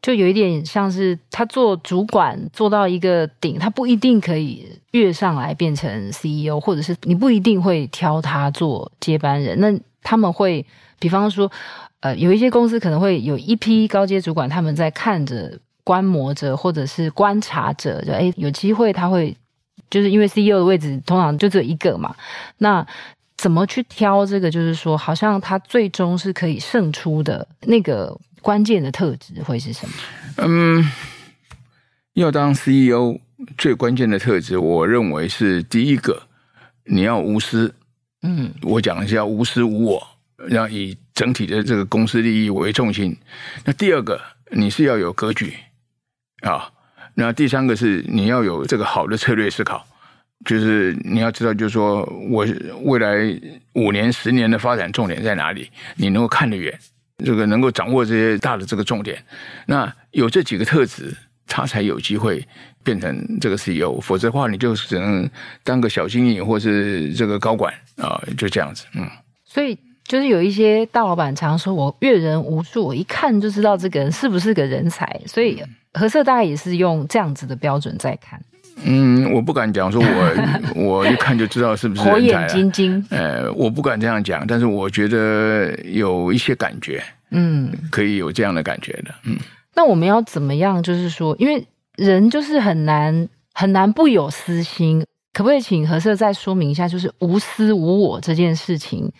[0.00, 9.58] 就有一点像是他做主管做到一个顶，他不一定可以跃上来变成 CEO，或者是你不一定会挑他做接班人。
[9.60, 9.72] 那
[10.02, 10.64] 他们会，
[10.98, 11.50] 比方说。
[12.02, 19.36] 呃，有一些公司可能会有一批高阶主管，他们在看着、观摩着，或者是观察着，就哎，有机会他会，
[19.92, 22.16] 就是因为 CEO 的位置通常就只有一个嘛。
[22.56, 22.84] 那
[23.36, 24.50] 怎么去挑这个？
[24.50, 29.92] 就是说，好像他最终是可以胜出的那个关键的特质会是什么？
[30.38, 30.90] 嗯，
[32.14, 33.20] 要当 CEO
[33.58, 36.22] 最关键的特质，我认为是第一个，
[36.86, 37.74] 你要无私。
[38.22, 40.08] 嗯，我讲的是要无私无我。
[40.50, 43.16] 要以整体的这个公司利益为重心。
[43.64, 45.54] 那第二个，你是要有格局
[46.40, 46.72] 啊。
[47.14, 49.86] 那第三个是你要有这个好的策略思考，
[50.44, 52.46] 就是你要知道，就是说我
[52.84, 53.16] 未来
[53.74, 56.76] 五年、十年的发展重点在哪里，你能够看得远，
[57.24, 59.22] 这个能够掌握这些大的这个重点。
[59.66, 61.14] 那有这几个特质，
[61.46, 62.46] 他才有机会
[62.82, 64.00] 变成这个 CEO。
[64.00, 65.28] 否则的话，你就只能
[65.62, 68.84] 当个小经理或是这个高管啊，就这样子。
[68.94, 69.08] 嗯，
[69.44, 69.78] 所以。
[70.04, 75.18] 就是有一些大老板常说，我阅人无数，我一看就知道这个人是不是个人才。
[75.26, 75.62] 所以
[75.94, 78.40] 何塞大概也是用这样子的标准在看。
[78.84, 83.04] 嗯，我不敢讲说我 我一看就知道是不是火眼金睛。
[83.10, 89.14] 呃，我不敢这样讲，但是我觉得有一些感觉，嗯，可以有这样的感觉的。
[89.24, 89.36] 嗯，
[89.74, 90.82] 那我们要怎么样？
[90.82, 91.64] 就是说，因为
[91.96, 99.12] 人就是很难很难不有私心，可不可以请何塞再说明一下，就是无私无我这件事情？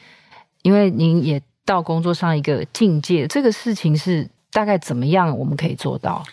[0.63, 5.37] 因为您也到工作上一个境界，这个事情是大概怎么样？
[5.39, 6.25] 我们可以做到？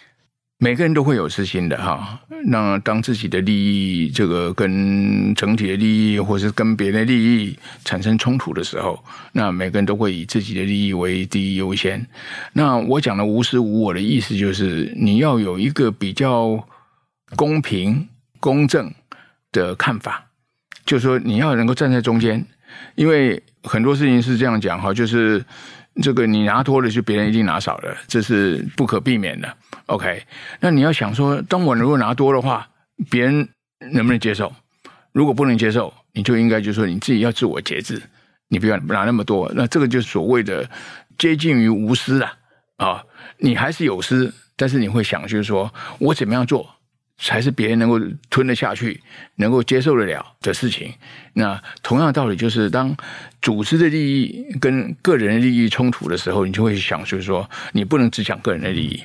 [0.62, 2.20] 每个人都会有私心的哈。
[2.46, 12.06] 那当自己的利益这个跟整体的利益，或是跟别人的利益产生冲突的时候，那每个人都会以自己的利益为第一优先。
[12.52, 16.68] 那我讲的无私无我的意思，就是你要有一个比较
[17.38, 18.10] 公平
[18.42, 18.94] 公正
[19.54, 20.26] 的看法，
[20.86, 22.46] 就是说你要能够站在中间，
[22.96, 23.42] 因为。
[23.64, 25.44] 很多事情是这样讲哈，就是
[26.02, 29.54] 这个你拿多了，就别人一定拿少了，这是不可避免的。
[29.90, 30.24] OK，
[30.60, 32.70] 那你要想说，当我如果拿多的话，
[33.10, 33.50] 别人
[33.92, 34.54] 能不能接受？
[35.12, 38.00] 如果不能接受，你就应该就是说你自己要自我节制，
[38.50, 39.52] 你不要拿那么多。
[39.56, 40.70] 那这个就是所谓的
[41.18, 42.34] 接近于无私啊
[42.78, 43.04] 啊，
[43.40, 46.76] 你还是有私，但是你会想就是说我怎么样做？
[47.22, 48.00] 才是别人能够
[48.30, 49.02] 吞得下去、
[49.36, 50.94] 能够接受得了的事情。
[51.34, 52.96] 那同样道理，就是当
[53.42, 59.04] 组织的利益跟个人的利益冲突的时候，你就会想，就是说，你不能只想个人的利益。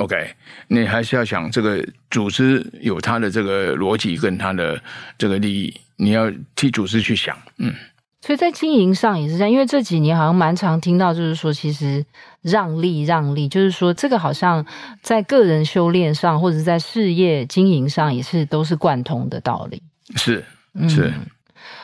[0.00, 0.34] OK，
[0.68, 4.80] 你还是要想这个组织有它的这个逻辑跟它的
[5.18, 7.36] 这个利益，你要替组织去想。
[7.58, 7.74] 嗯。
[8.22, 12.04] 所以在经营上也是这样，因为这几年好像蛮常听到，就是说，其实
[12.42, 14.64] 让利让利，就是说，这个好像
[15.00, 19.82] 在个人修炼上，或者在事业经营上，也是都是贯通的道理。
[20.16, 20.44] 是
[20.86, 21.26] 是、嗯。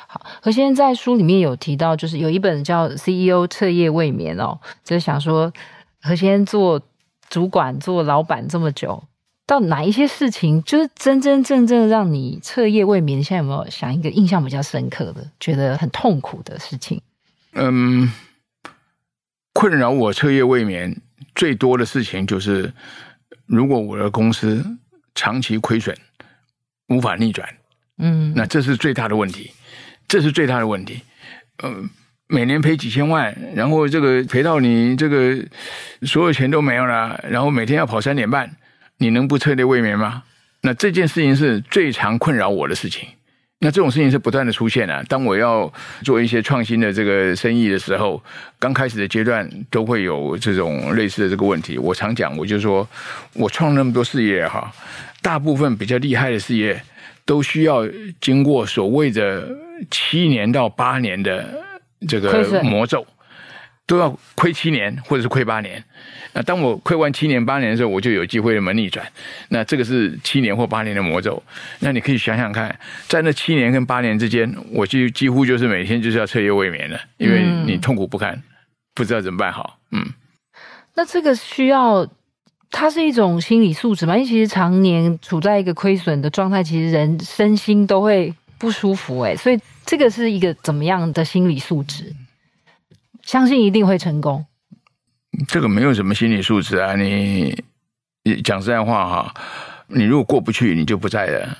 [0.06, 5.50] 好，何先生在书里面有提到，就是有一本叫《CEO 彻夜未眠》哦，就是想说，
[6.02, 6.78] 何先生做
[7.28, 9.04] 主管、做老板这么久。
[9.46, 13.22] 到哪一些事情，就是真真正正让你彻夜未眠？
[13.22, 17.00] 现在有没有想一个印象比较深刻的，觉得很痛苦的事情？
[17.52, 18.10] 嗯，
[19.52, 21.00] 困扰我彻夜未眠
[21.36, 22.72] 最多的事情就是，
[23.46, 24.66] 如果我的公司
[25.14, 25.96] 长期亏损，
[26.88, 27.48] 无法逆转，
[27.98, 29.52] 嗯，那这是最大的问题，
[30.08, 31.02] 这是最大的问题。
[31.62, 31.88] 嗯，
[32.28, 35.36] 每年赔几千万，然后这个赔到你这个
[36.02, 38.50] 所有钱都没有了，然后每天要跑三点半，
[38.98, 40.24] 你能不彻夜未眠吗？
[40.62, 43.08] 那这件事情是最常困扰我的事情。
[43.60, 45.02] 那这种事情是不断的出现啊。
[45.08, 48.20] 当我要做一些创新的这个生意的时候，
[48.58, 51.78] 刚开始的阶段都会有这种类似的这个问题。
[51.78, 52.86] 我常讲，我就说
[53.34, 54.70] 我创那么多事业哈，
[55.22, 56.82] 大部分比较厉害的事业
[57.24, 57.86] 都需要
[58.20, 59.48] 经过所谓的
[59.90, 61.65] 七年到八年的。
[62.08, 63.06] 这个魔咒
[63.86, 65.82] 都要亏七年或者是亏八年，
[66.32, 69.06] 那当我亏完七年八年的时候，我就有机会那么逆转。
[69.50, 71.40] 那这个是七年或八年的魔咒。
[71.78, 78.42] 那你可以想想看，在那七年跟八年之间，我就几乎就是每天就是要彻夜未眠了，因为你痛苦不堪，
[78.92, 79.78] 不知道怎么办好。
[79.92, 80.04] 嗯，
[80.94, 82.04] 那这个需要
[82.72, 84.16] 它是一种心理素质嘛？
[84.16, 89.56] 因为其实常年处在一个亏损的状态，其实人身心都会不舒服哎，所以。
[89.86, 92.12] 这个是一个怎么样的心理素质？
[93.22, 94.44] 相信一定会成功。
[95.48, 96.94] 这个没有什么心理素质啊！
[96.94, 97.62] 你
[98.44, 99.34] 讲实在话哈，
[99.88, 101.58] 你如果过不去，你就不在了。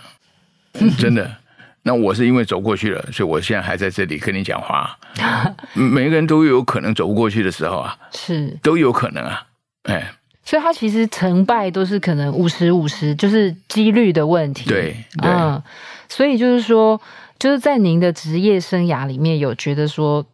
[0.99, 1.37] 真的。
[1.83, 4.99] 那我是因为走过去了，所以我现在还在这里跟你讲话。
[5.75, 9.47] 每个人都有可能走不过去的时候啊，是都有可能啊。
[9.85, 10.13] 哎，
[10.45, 14.69] 所以他其实成败都是可能五十五十，就是几率的问题。
[14.69, 15.31] 对，对。
[15.31, 15.63] 嗯，
[16.09, 17.01] 所以就是说。
[17.39, 20.25] 就是在您的职业生涯里面有觉得说，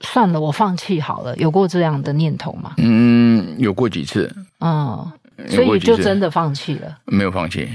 [0.00, 2.74] 算了，我放弃好了，有过这样的念头吗？
[2.76, 4.30] 嗯，有过几次。
[4.60, 5.10] 嗯，
[5.48, 6.98] 所以就真的放弃了？
[7.06, 7.68] 没有放弃。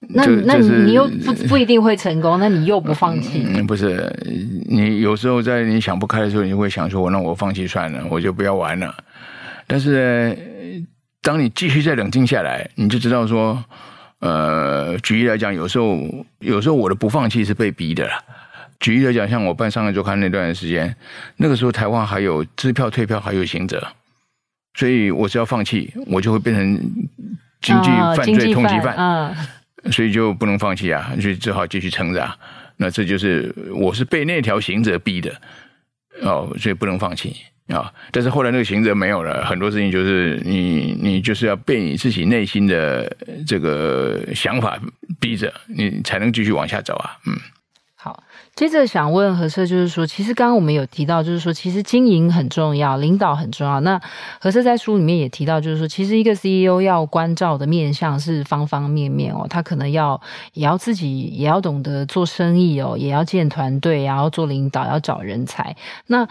[0.00, 3.44] 那那你又不不一定会成功，那你又不放弃？
[3.46, 4.14] 嗯，不是，
[4.68, 8.94] 你有时候在你想不开的时候，你会想说，那我放弃算了，我就不要玩了。
[9.66, 10.84] 但是呢，
[11.22, 13.64] 当你继续再冷静下来，你就知道说。
[14.20, 15.96] 呃，举例来讲，有时候
[16.40, 18.20] 有时候我的不放弃是被逼的啦。
[18.80, 20.94] 举例来讲，像我办《商业周刊》那段时间，
[21.36, 23.82] 那个时候台湾还有支票退票还有刑责，
[24.74, 26.76] 所以我只要放弃，我就会变成
[27.60, 29.34] 经济犯罪通缉犯，哦、
[29.90, 32.36] 所以就不能放弃啊，所以只好继续撑着啊。
[32.76, 35.34] 那这就是我是被那条刑责逼的
[36.22, 37.36] 哦，所以不能放弃。
[37.68, 37.92] 啊！
[38.10, 43.14] 但是后来那个刑责没有了，很多事情就是你你就是要被你自己内心的
[43.46, 44.78] 这个想法
[45.20, 47.18] 逼着，你才能继续往下走啊。
[47.26, 47.36] 嗯，
[47.94, 48.22] 好，
[48.54, 53.80] 接着想问何摄，就是说，其实刚刚我们有提到，就是说，其实经营很重要，领导很重要。
[53.80, 54.00] 那
[54.40, 60.18] 何摄在书里面也提到，就是说，其实一个 CEO 要关照的面向是方方面面哦，他可能要
[60.54, 65.76] 也要自己也要懂得做生意哦，也要建团队，然后做领导，要找人才。
[66.06, 66.26] 那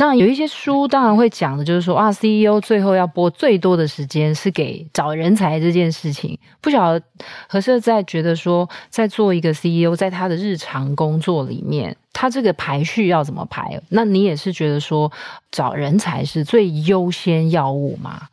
[0.00, 6.38] 当然有一些书，当然会讲的，就是说啊，CEO 最后要播最多的时间是给找人才这件事情。
[6.62, 7.04] 不晓得
[7.46, 13.78] 何社在觉得说，在做一个 CEO，在他的日常工作里面，他这个排序要怎么排？
[13.90, 15.12] 那你也是觉得说，
[15.50, 18.28] 找人才是最优先要务吗？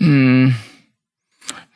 [0.00, 0.52] 嗯，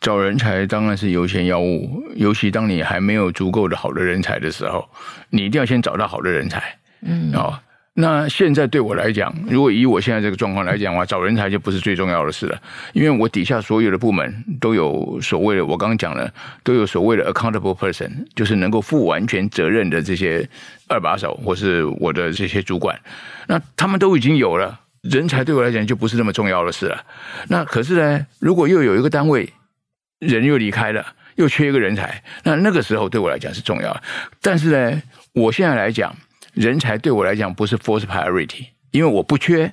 [0.00, 4.84] 找人才当然是优先要务，尤其当你还没有足够的好的人才的时候，
[5.30, 6.60] 你一定要先找到好的人才。
[7.02, 7.56] 嗯，哦。
[7.94, 12.58] 那现在对我来讲，如果以我现在这个状况来讲的话，找人才就不是最重要的事了，
[12.94, 16.32] 因为我底下所有的部门都有所谓的，我刚刚讲了，
[16.64, 20.48] 都有所谓的 accountable person，就是能够负完全责任的这些
[20.88, 22.98] 二把手或是我的这些主管，
[23.46, 27.04] 那他们都已经有了，人才对我来讲就不是那么重要的事了。
[27.48, 29.52] 那可是呢，如果又有一个单位
[30.18, 31.04] 人又离开了，
[31.36, 33.94] 又缺一个人才，那那个时候对我来讲是重要。
[34.40, 35.02] 但是呢，
[35.34, 36.16] 我现在来讲。
[36.52, 39.72] 人才对我来讲不是 first priority，因为我不缺，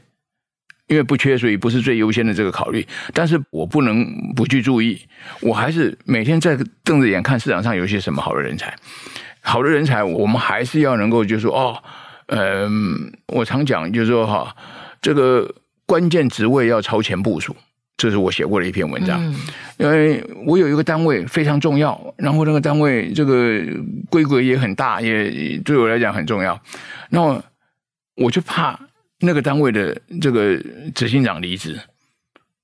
[0.87, 2.85] 因为不缺，所以不是最优先的这个考虑。
[3.13, 4.99] 但是我不能不去注意，
[5.41, 8.75] 我还是每天在瞪着眼看市场上有些什么好的人才。
[9.41, 11.83] 好的人才，我们还是要能够就是说哦，
[12.27, 14.55] 嗯，我常讲就是说哈，
[15.01, 17.55] 这个关键职位要超前部署。
[17.99, 19.21] 这是我写过的一篇文章，
[19.77, 23.61] 因为我有一个单位非常重要，然后那个单位这个
[24.09, 26.57] 规格也很大，也对我来讲很重要。
[27.09, 27.43] 那么
[28.15, 28.79] 我就怕
[29.19, 30.57] 那个单位的这个
[30.95, 31.77] 执行长离职，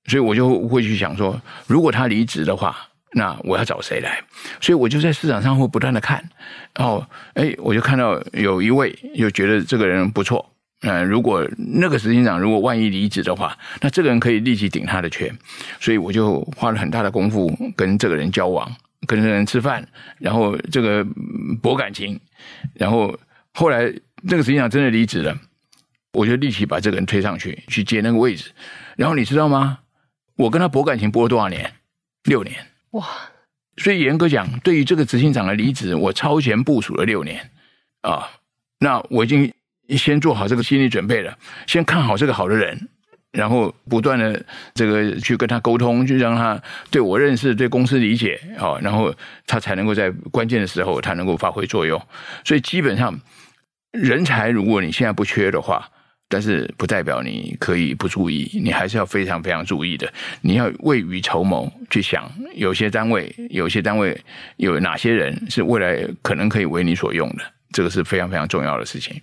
[0.06, 2.74] 所以我就会去想说，如果他离职的话，
[3.12, 4.18] 那我要找谁来？
[4.62, 6.26] 所以我就在市场上会不断的看，
[6.74, 10.50] 然后哎，我就看到有一位，就觉得这个人不错。
[10.82, 15.34] 嗯，如果那个执行长如果万一离职的话，那这个人可以立即顶他的权，
[15.80, 18.70] 所以我就花了很大的功夫跟这个人交往，
[19.06, 21.02] 跟这个人吃饭，然后这个
[21.62, 22.20] 博感情，
[22.74, 23.18] 然后
[23.54, 25.34] 后来那个执行长真的离职了，
[26.12, 28.50] 我就立即把这个人推上去去接那个位置，
[28.96, 29.78] 然后你知道吗？
[30.36, 31.72] 我跟他博感情博了多少年？
[32.24, 32.54] 六年
[32.90, 33.06] 哇！
[33.78, 37.50] 所以严格讲，对于这个执行长的离职，我超前部署了六年
[38.02, 38.28] 啊。
[38.78, 39.50] 那我已经。
[39.90, 42.88] 先做好这个心理准备了，先看好这个好的人，
[43.32, 44.42] 然后不断的
[44.74, 46.60] 这个去跟他沟通，就让他
[46.90, 49.14] 对我认识、对公司理解啊，然后
[49.46, 52.00] 他才能够在关键的时候他能够发挥作用。
[52.44, 53.14] 所以基本上，
[53.92, 55.88] 人才如果你现在不缺的话，
[56.28, 60.12] 但是不代表你可以不注意，你还是要非常非常注意的。
[60.40, 64.20] 你要未雨绸缪，去想有些单位、有些单位
[64.56, 69.20] 有哪些人是未来可能可以为你所用的，这个是非常非常重要的事情。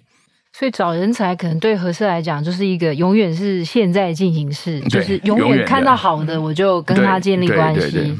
[0.55, 8.15] 所以找人才可能对何社来讲，就是一个永远是现在进行式，就是永远看到好的我就跟他建立关系。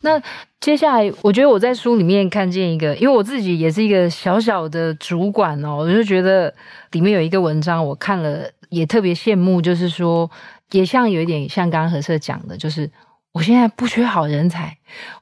[0.00, 0.20] 那
[0.60, 6.52] 接下来，我觉得我在书里面看见一个，因为我自己也是一个小小的主管哦，我就觉得
[6.90, 10.28] 里面有一个文章，我看了也特别羡慕，就是说，
[10.72, 12.90] 也像有一点像刚刚何社讲的，就是。
[13.32, 14.76] 我现在不缺好人才，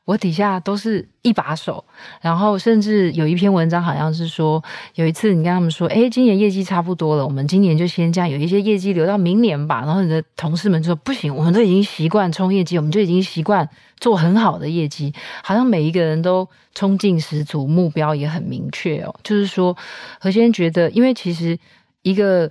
[0.06, 1.84] 我底下都是一把手。
[2.22, 9.82] 然后甚至有一篇文章，好像是说，有一次你跟他们说，哎，今年业绩差不多了，我们今年就先这样，有一些业绩留到明年吧。
[9.84, 13.68] 然后你的同事们就说，不行，我们都已经习惯冲业绩，我们就已经习惯
[14.00, 19.14] 做很好的业绩，好像每一个人都冲劲十足，目标也很明确哦。
[19.22, 19.76] 就是说，
[20.18, 21.58] 何先觉得，因为其实
[22.00, 22.50] 一个。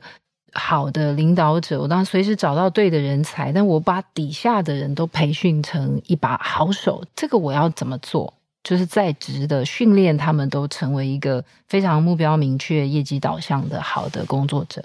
[0.57, 8.33] 好的领导者，我当然随时找到对的人才，但我把底下的人都培训成一把好手，这个我要怎么做？
[8.63, 14.83] 就是在职的训练，他们都成为一个非常目标明确、业绩导向的好的工作者。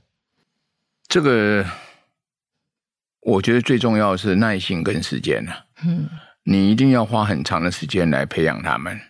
[1.09, 1.67] 这个
[3.23, 5.65] 我觉得最重要的是耐心跟时间了。
[5.85, 6.09] 嗯，
[6.45, 9.01] 你一定要花很长的时间来培养他们，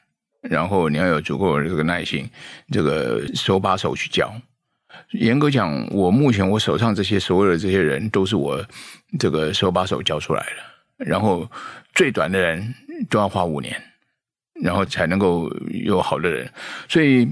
[0.40, 2.30] 然后你要有足够的这个耐心，
[2.70, 4.32] 这个手把手去教。
[5.12, 8.64] 严格讲，我目前我手上这些所有的这些人，都是我
[9.18, 11.04] 这个手把手教出来的。
[11.04, 11.50] 然后
[11.94, 12.74] 最短的人
[13.10, 13.80] 都要花五年，
[14.62, 16.48] 然后才能够有好的人。
[16.88, 17.28] 所以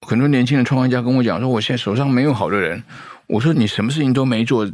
[0.00, 2.82] 很多年轻的创业家跟我讲说，我现在手上没有好的人。
[3.26, 4.70] 我说你什么事情都没做，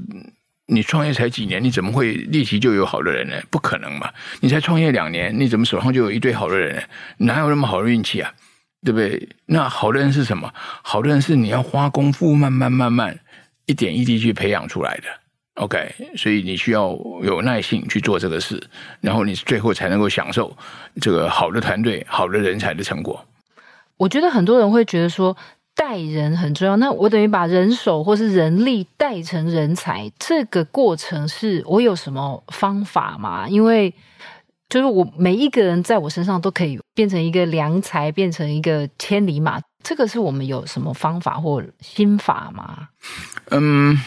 [0.66, 3.36] 你创业才几年，你怎么会立即就有好的人呢？
[3.48, 4.10] 不可能嘛！
[4.40, 6.82] 你才创业两年，你怎么手上就有一堆好的人呢？
[7.18, 8.32] 哪有那么好的运气啊？
[8.84, 9.28] 对不对？
[9.46, 10.52] 那好的人是什么？
[10.82, 13.18] 好的人是你要花功夫，慢慢慢慢，
[13.66, 15.04] 一点一滴去培养出来的。
[15.54, 18.62] OK，所以你需要有耐性去做这个事，
[19.00, 20.56] 然后你最后才能够享受
[21.00, 23.22] 这个好的团队、好的人才的成果。
[23.98, 25.36] 我觉得很多人会觉得说
[25.74, 33.46] 带人很重要，那我等于把人手或是人力带成人才，这个过程是我有什么方法吗？
[33.46, 33.92] 因为
[34.70, 39.60] 就是我每一个人在我身上都可以变成一个良才，变成一个千里马。
[39.82, 42.88] 这个是我们有什么方法或心法吗？
[43.50, 44.00] 嗯，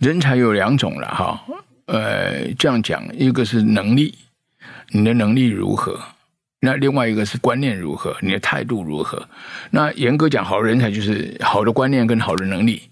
[0.00, 1.40] 人才有两种了哈。
[1.86, 4.12] 呃，这样讲，一个是能力，
[4.90, 6.00] 你的能力如何？
[6.60, 8.16] 那另外一个是观念如何？
[8.22, 9.28] 你的态度如何？
[9.70, 12.82] 那严格讲，好人才就是好的观念跟好的能力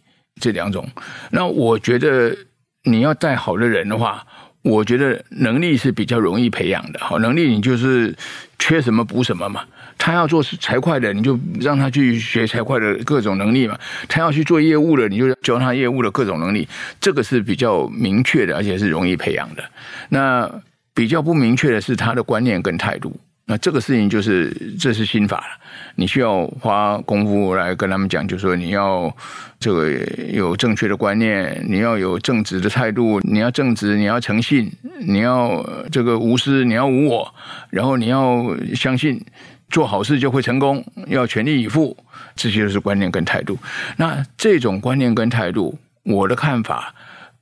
[0.41, 0.89] 这两种。
[1.31, 2.37] 那我觉得
[2.85, 4.25] 你要带好的人的话。
[4.63, 8.15] 我觉得能力是比较容易培养的，好能力你就是
[8.59, 9.63] 缺什么补什么嘛。
[9.99, 13.79] 他要做财会的，你就让他去学财会的各种能力嘛。
[14.09, 16.67] 他要去做业务的，你就教他业务的各种能力。
[17.01, 19.63] 这个是比较明确的，而且是容易培养的。
[20.09, 20.51] 那
[20.95, 23.15] 比较不明确的是他的观念跟态度。
[23.45, 25.61] 那这个事情就是，这是心法了，
[25.97, 29.15] 你需要花功夫来跟他们讲，就是说你要
[29.59, 29.91] 这个
[30.33, 34.71] 有正确的观念，你要有正直的态度，你要正直，你要诚信，
[35.01, 37.35] 你要这个无私，你要无我，
[37.69, 39.21] 然后你要相信
[39.69, 41.97] 做好事就会成功，要全力以赴，
[42.37, 43.59] 这些都是观念跟态度。
[43.97, 46.95] 那这种观念跟态度，我的看法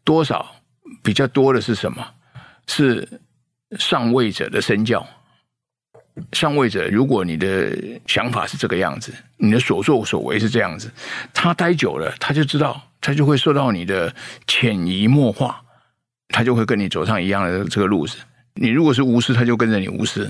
[0.02, 0.46] 多少
[1.02, 2.04] 比较多的是什么？
[2.66, 3.06] 是
[3.78, 5.06] 上位者的身教。
[6.32, 10.90] 上位者，如果你的想法是这个样子，你的所作所为是这样子，
[11.32, 14.14] 他待久了，他就知道，他就会受到你的
[14.46, 15.60] 潜移默化，
[16.28, 18.16] 他就会跟你走上一样的这个路子。
[18.54, 20.26] 你如果是无私，他就跟着你无私；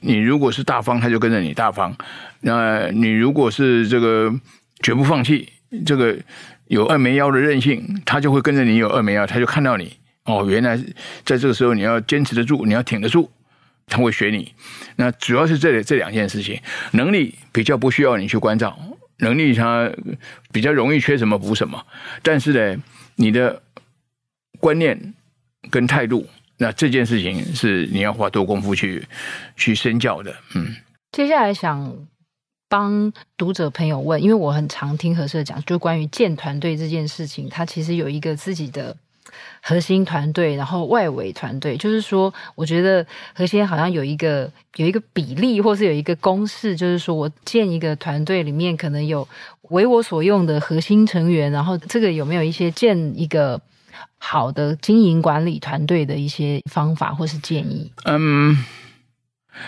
[0.00, 1.94] 你如果是大方，他就跟着你大方。
[2.40, 4.32] 那你如果是这个
[4.82, 5.48] 绝不放弃，
[5.84, 6.16] 这个
[6.66, 9.92] 有二枚腰的韧性，他就会跟着你有二枚腰，他就看到你
[10.24, 10.76] 哦，原来
[11.24, 13.30] 在这个时候你要坚持得住，你要挺得住。
[13.88, 14.54] 他会学你，
[14.96, 16.60] 那主要是这这两件事情，
[16.92, 18.78] 能力比较不需要你去关照，
[19.18, 19.90] 能力他
[20.52, 21.84] 比较容易缺什么补什么，
[22.22, 22.82] 但是呢，
[23.16, 23.62] 你的
[24.60, 25.14] 观念
[25.70, 26.26] 跟态度，
[26.58, 29.06] 那这件事情是你要花多功夫去
[29.56, 30.34] 去深教的。
[30.54, 30.74] 嗯，
[31.12, 32.06] 接下来想
[32.68, 38.96] 帮读者朋友问，因为我很常听何社讲，就关于建团队这件事情，他其实有一个自己的
[39.62, 49.26] 核心团队，然后外围团队，就是说，我觉得核心好像有一个有一个比例，或是有一个公式，就是说我建一个团队里面可能有
[49.70, 53.60] 为我所用的核心成员，然后这个有没有一些建一个
[54.18, 57.92] 好的经营管理团队的一些方法或是建议？
[58.04, 58.64] 嗯。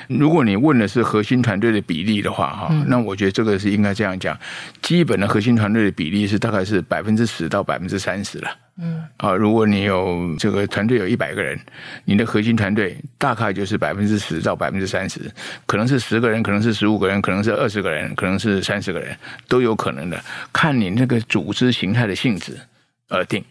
[0.06, 4.38] 如果你问的是核心团队的比例的话，哈、嗯，那我觉得这个是应该这样讲，
[4.80, 8.48] 基本的核心团队的比例是大概是百分之十到百分之三十了。
[8.80, 11.58] 嗯，啊，如果你有这个团队有一百个人，
[12.04, 15.20] 你的核心团队大概就是百分之十到百分之三十，
[15.66, 19.16] 可能是十个人，可能是十五个人，可能是二十个人，可能是三十个人，
[19.48, 20.18] 都有可能的，
[20.52, 22.58] 看你那个组织形态的性质
[23.08, 23.44] 而定。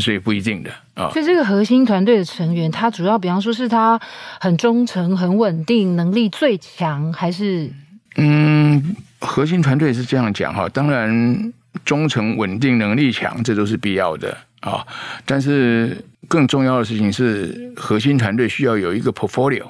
[0.00, 1.08] 所以不一定的啊。
[1.12, 3.96] 所以这个核心团队的成员，他主要比方说是他
[4.40, 7.70] 很忠诚、很稳定、能力最强，还是？
[8.16, 10.68] 嗯，核心团队是这样讲哈。
[10.70, 11.52] 当然，
[11.84, 14.84] 忠诚、稳定、能力强，这都是必要的啊。
[15.24, 15.96] 但是
[16.26, 19.64] 更重要的事情是，核心团队需要有一个 portfolio，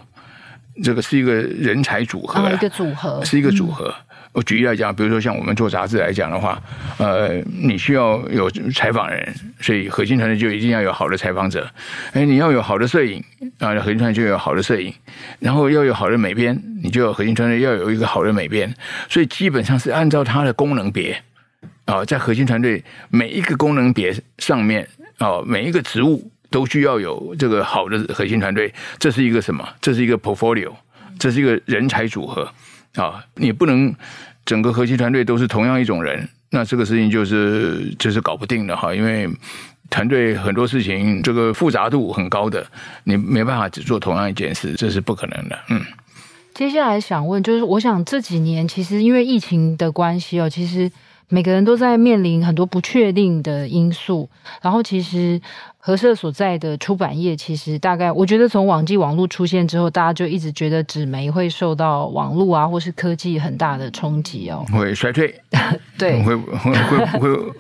[0.83, 3.89] 这个是一个人才组合，一个组合，是一个组合。
[3.89, 6.61] 嗯我举例来讲，比如说像我们做杂志来讲的话，
[6.99, 11.71] 呃，你需要有采访人，所以核心团队就一定要有好的采访者。
[12.15, 13.23] 哎，你要有好的摄影
[13.61, 14.93] 啊，核心团队就有好的摄影，
[15.39, 18.75] 然后要有好的美编，你就有核心团队要有一个好的美编。
[19.09, 21.17] 所以基本上是按照它的功能别
[21.85, 28.73] 啊，在核心团队每一个功能别上面啊，每一个职务都需要有这个好的核心团队。
[28.99, 29.69] 这是一个什么？
[29.81, 30.73] 这是一个 portfolio，
[31.19, 32.49] 这是一个人才组合。
[32.95, 33.93] 啊，你不能
[34.45, 38.95] 整个核心团队都是同样一种人，那这个事情就是就是搞不定的哈。
[38.95, 39.29] 因为
[39.91, 42.65] 团队很多事情这个复杂度很高的，
[43.03, 45.59] 你没办法只做同样一件事，这是不可能的。
[45.71, 45.83] 嗯，
[46.55, 50.89] 接下来想问就是，我想这几年其实因为疫情的关系哦，其实
[51.35, 54.29] 每个人都在面临很多不确定的因素，
[54.63, 55.41] 然后其实。
[55.87, 65.35] 合社所在的出版业，其实大概我觉得从网际网络出现之后，大家就一直觉得纸媒会受到网络啊或是科技很大的冲击哦，会衰退，
[65.99, 67.53] 对，会会会会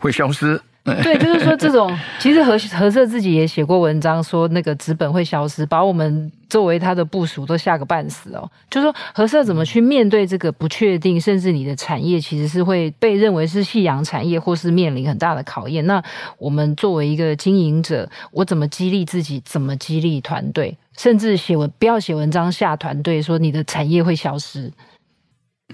[0.00, 0.60] 会消失。
[1.02, 8.50] 对，就是说这种，其实合合社自己也写过文章，说那个纸本会消失，把我们作为他的部署都吓个半死哦。
[8.70, 15.86] 就是说合社怎么去面对这个不确定，甚至你的产业其实是会被认为是夕阳产业，或是面临很大的考验。
[15.86, 16.02] 那
[16.38, 19.40] 我们作为一个经营者，我怎么激励自己？
[19.44, 20.76] 怎么激励团队？
[20.96, 24.72] 甚至写文不要写文章吓团队，说你的产业会消失。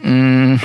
[0.02, 0.58] 嗯，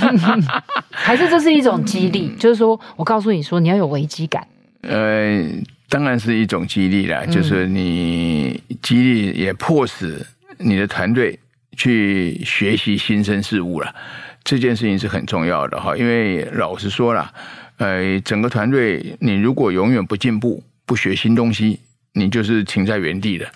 [0.90, 4.46] 还是这是一种激励，就是说我告诉你说你要有危机感。
[4.80, 5.44] 呃，
[5.88, 10.24] 当然是一种激励啦，嗯、就是你激励也迫使
[10.58, 11.38] 你的团队
[11.76, 13.94] 去学习新生事物了。
[14.42, 17.30] 这件事情是很重要的哈，因为老实说了，
[17.76, 21.78] 呃，整个团队你如果永远不进步、不学新东西，
[22.14, 23.46] 你就是停在原地的，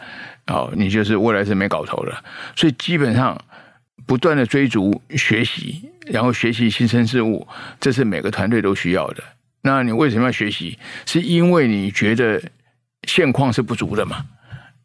[0.48, 2.14] 哦，你就是未来是没搞头的。
[2.54, 3.40] 所以基本上。
[4.06, 7.46] 不断的追逐学习，然后学习新生事物，
[7.80, 9.22] 这是每个团队都需要的。
[9.62, 10.78] 那你为什么要学习？
[11.06, 12.42] 是因为你觉得
[13.04, 14.24] 现况是不足的嘛？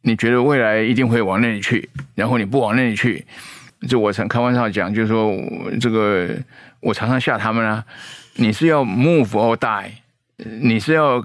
[0.02, 3.26] 你觉得未来一定会往那里去，然后你不往那里去，
[3.88, 5.34] 就我常开玩笑讲，就是说
[5.80, 6.30] 这个
[6.80, 7.84] 我常常吓他们啊，
[8.36, 9.90] 你是要 move or die，
[10.38, 11.24] 你是要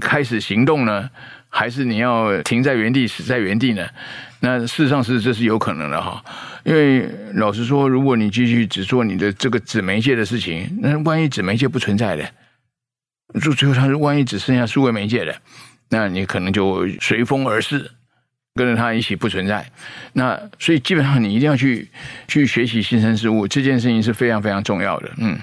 [0.00, 1.10] 开始行动呢，
[1.50, 3.86] 还是你要停在原地死在原地呢？
[4.42, 6.24] 那事实上是这是有可能的哈，
[6.64, 12.24] 因为老实说，如果你继续只做你的这个纸媒介的事情，那万一纸媒介不存在的，
[13.42, 15.36] 就最后它是万一只剩下数位媒介的，
[15.90, 17.90] 那你可能就随风而逝，
[18.54, 19.70] 跟着它一起不存在。
[20.14, 21.90] 那所以基本上你一定要去
[22.26, 25.10] 去学习新生事物，这件事情是非常非常重要的。
[25.18, 25.38] 嗯，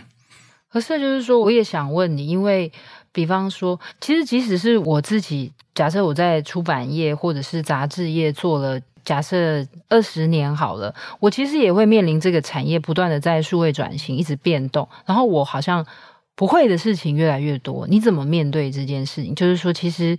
[0.72, 2.72] 可是就是说，我也想问你，因为
[3.12, 5.52] 比方说，其实即使是我自己。
[5.76, 15.86] 假设我在出版业或者是杂志业做了，假设二十年好了，我其实也会面临这个产业不断的在数位转型，一直变动，然后我好像
[16.34, 17.86] 不会的事情越来越多。
[17.88, 19.36] 你怎么面对这件事情？
[19.36, 20.18] 就是说，其实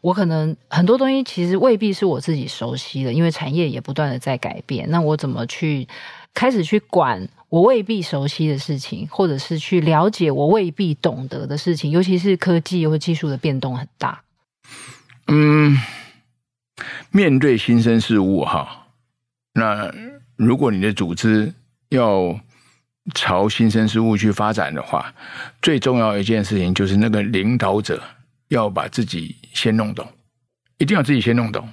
[0.00, 4.88] 我可能很多东西其实未必是我自己熟悉的，因为产业也不断的在改变。
[4.88, 5.86] 那我怎么去
[6.32, 11.88] 开始去管我未必熟悉的事情，或者是去了解我未必懂得的事情？
[11.92, 14.24] 尤其是科技或技术的变动很大。
[15.28, 15.78] 嗯，
[17.12, 18.88] 面对新生事物哈，
[19.52, 19.94] 那
[20.34, 21.54] 如果你的组织
[21.90, 22.40] 要
[23.14, 25.14] 朝新生事物去发展的话，
[25.62, 28.02] 最重要一件事情就是那个领导者
[28.48, 30.04] 要把自己先弄懂，
[30.78, 31.68] 一定要自己先弄懂。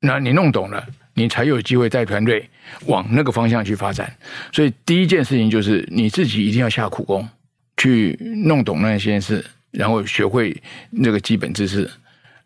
[0.00, 0.86] 那你弄懂了，
[1.18, 2.48] 你才有机会带团队
[2.86, 4.10] 往那个方向去发展。
[4.52, 7.28] 所以第一件事情就是你自己一定要下苦功
[7.76, 8.16] 去
[8.46, 10.56] 弄懂那些事，然后学会
[10.90, 11.90] 那个基本知识，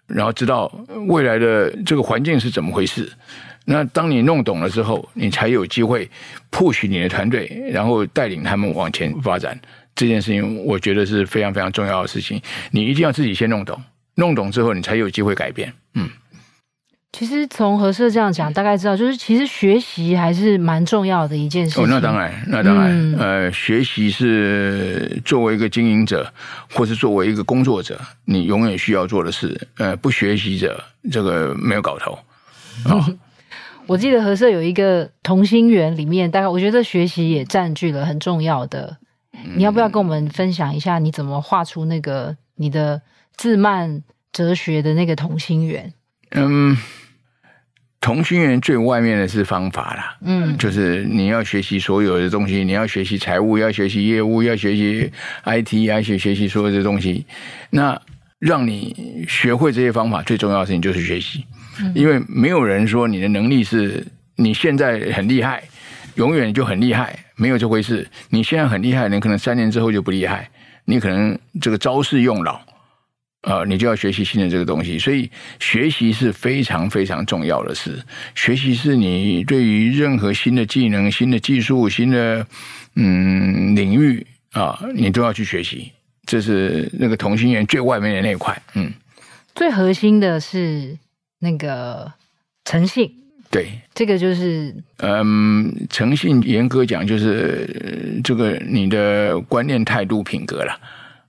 [0.07, 0.66] 然后知道
[1.07, 3.12] 未来的这个环境是怎么回事。
[3.64, 6.11] 那当你弄懂了之后，你才有机会
[6.51, 9.57] push 你的团队，然后带领他们往前发展。
[9.95, 12.41] 这件事情我觉得是非常非常重要的事情。
[12.70, 13.81] 你一定要自己先弄懂，
[14.14, 15.73] 弄懂之后，你才有机会改变。
[15.95, 16.09] 嗯。
[17.13, 21.85] 其实从何社这样讲，大概知道，就是其实学习还是蛮重要的一件事情。
[21.85, 26.33] 哦，那当然，那当然，嗯、呃，学习是作为一个经营者，
[26.73, 29.69] 或是作为一个工作者，你永远需要做的事。
[29.77, 32.19] 呃，不学习者，这个没有搞头。
[32.89, 33.05] 哦、
[33.87, 38.97] 我记得何社有一个同心圆，里面大概我觉得学习也占据了很重要的。
[39.55, 43.03] 你要不要跟我们分享一下，你怎么画出那个你的
[43.37, 44.03] 自慢
[44.33, 45.93] 哲学的那个同心圆？
[46.31, 46.75] 嗯。
[48.03, 55.09] 同心圆最外面的是方法啦，嗯，就是你要学习所有的东西，你要学习财务，要学习业务，要学习
[55.44, 57.24] IT，要学学习所有的东西。
[57.70, 57.98] 那
[58.40, 61.44] 让你学会这些方法，最重要的事情就是学习，
[61.94, 65.62] 因为没有人说你的能力是你现在很厉害，
[66.16, 68.05] 永远就很厉害，没有这回事。
[68.30, 70.50] 你现在很厉害，你可能三年之后就不厉害，
[70.86, 72.61] 你可能这个招式用老。
[73.43, 75.28] 呃，你就要学习新的这个东西，所以
[75.59, 78.01] 学习是非常非常重要的事。
[78.34, 82.47] 学习是你对于任何新的技能、新的技术、新的
[82.95, 85.90] 嗯领域啊，你都要去学习。
[86.24, 88.93] 这是那个同心圆最外面的那一块，嗯，
[89.57, 90.97] 最核心的是
[91.40, 92.12] 那个
[92.64, 93.12] 诚信。
[93.51, 100.80] 对，这个就是嗯，诚信严格讲就是这个你的观念、态度、品格了。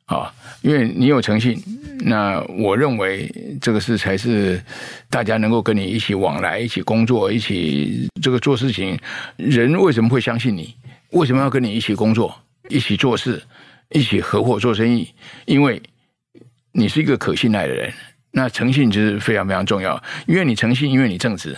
[0.05, 1.57] 啊，因为你有诚信，
[2.01, 3.31] 那我认为
[3.61, 4.61] 这个事才是
[5.09, 8.99] 大家能够跟你一起往来、一起工作、一起这个做事情。
[9.37, 10.75] 人为什么会相信你？
[11.11, 12.35] 为什么要跟你一起工作、
[12.67, 13.41] 一起做事、
[13.91, 15.07] 一起合伙做生意？
[15.45, 15.81] 因为
[16.73, 17.91] 你是一个可信赖的人。
[18.31, 20.01] 那诚信就是非常非常重要。
[20.27, 21.55] 因为你诚信，因为你正直，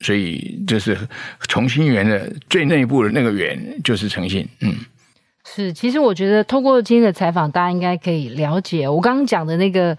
[0.00, 0.96] 所以就是
[1.48, 4.48] 同心圆的最内部的那个圆就是诚信。
[4.60, 4.74] 嗯。
[5.44, 9.96] 是，其实我觉得透过今天的采访，大家应该可以了解我刚刚讲的那个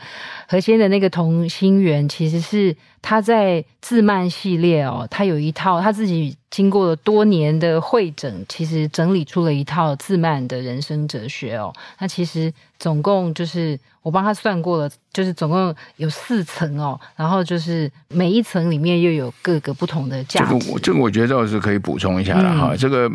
[0.48, 11.74] 何先的那个同心圆，其实是他在自慢系列哦，他有一套他自己经过了多年的会诊，其实整理出了一套自慢的人生哲学哦。
[12.00, 20.58] 那其实总共就是我帮他算过了，就是总共有四层哦，然后就是每一层里面又有各个不同的价值。
[20.58, 23.12] 这个我这个我觉得倒是可以补充一下了哈，嗯、这个。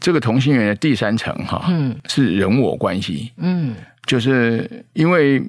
[0.00, 3.74] 这个同心圆的第三层哈，嗯，是人我关系，嗯，
[4.06, 5.42] 就是因为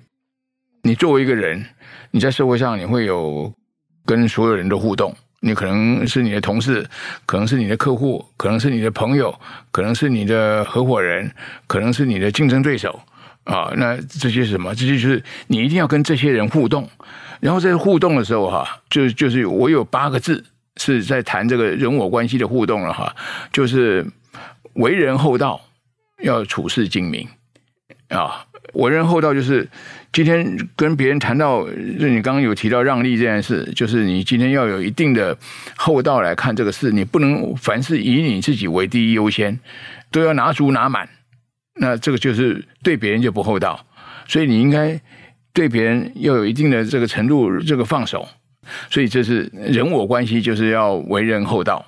[0.84, 1.66] 你作为一个人，
[2.12, 3.52] 你在社会上你会有
[4.06, 6.86] 跟所有人的互动，你可能是你的同事，
[7.26, 9.34] 可能是你的客户，可能是你的朋友，
[9.72, 11.32] 可能是你的合伙人，
[11.66, 13.02] 可能是你的竞争对手
[13.46, 13.74] 啊。
[13.76, 14.76] 那这些是什么？
[14.76, 16.88] 这些就是你一定要跟这些人互动，
[17.39, 20.46] 然后在互动的时候哈，就就是我有八个字
[20.78, 23.16] 是在谈这个人我关系的互动了哈，
[23.52, 24.06] 就是。
[24.76, 25.60] 为人厚道，
[26.24, 27.28] 要处事精明
[28.10, 28.46] 啊！
[28.74, 29.68] 为人厚道就是
[30.12, 35.38] 今天跟别人谈到，就你刚刚有提到让利这件事，就是你今天要有一定的
[35.76, 39.58] 厚道来看这个事，你不能凡事以你自己为第一优先，
[40.12, 41.08] 都要拿足拿满，
[41.80, 43.86] 那这个就是对别人就不厚道。
[44.28, 45.00] 所以你应该
[45.54, 48.28] 对别人要有一定的这个程度，这个放手。
[48.90, 51.86] 所以这是人我关系，就是要为人厚道。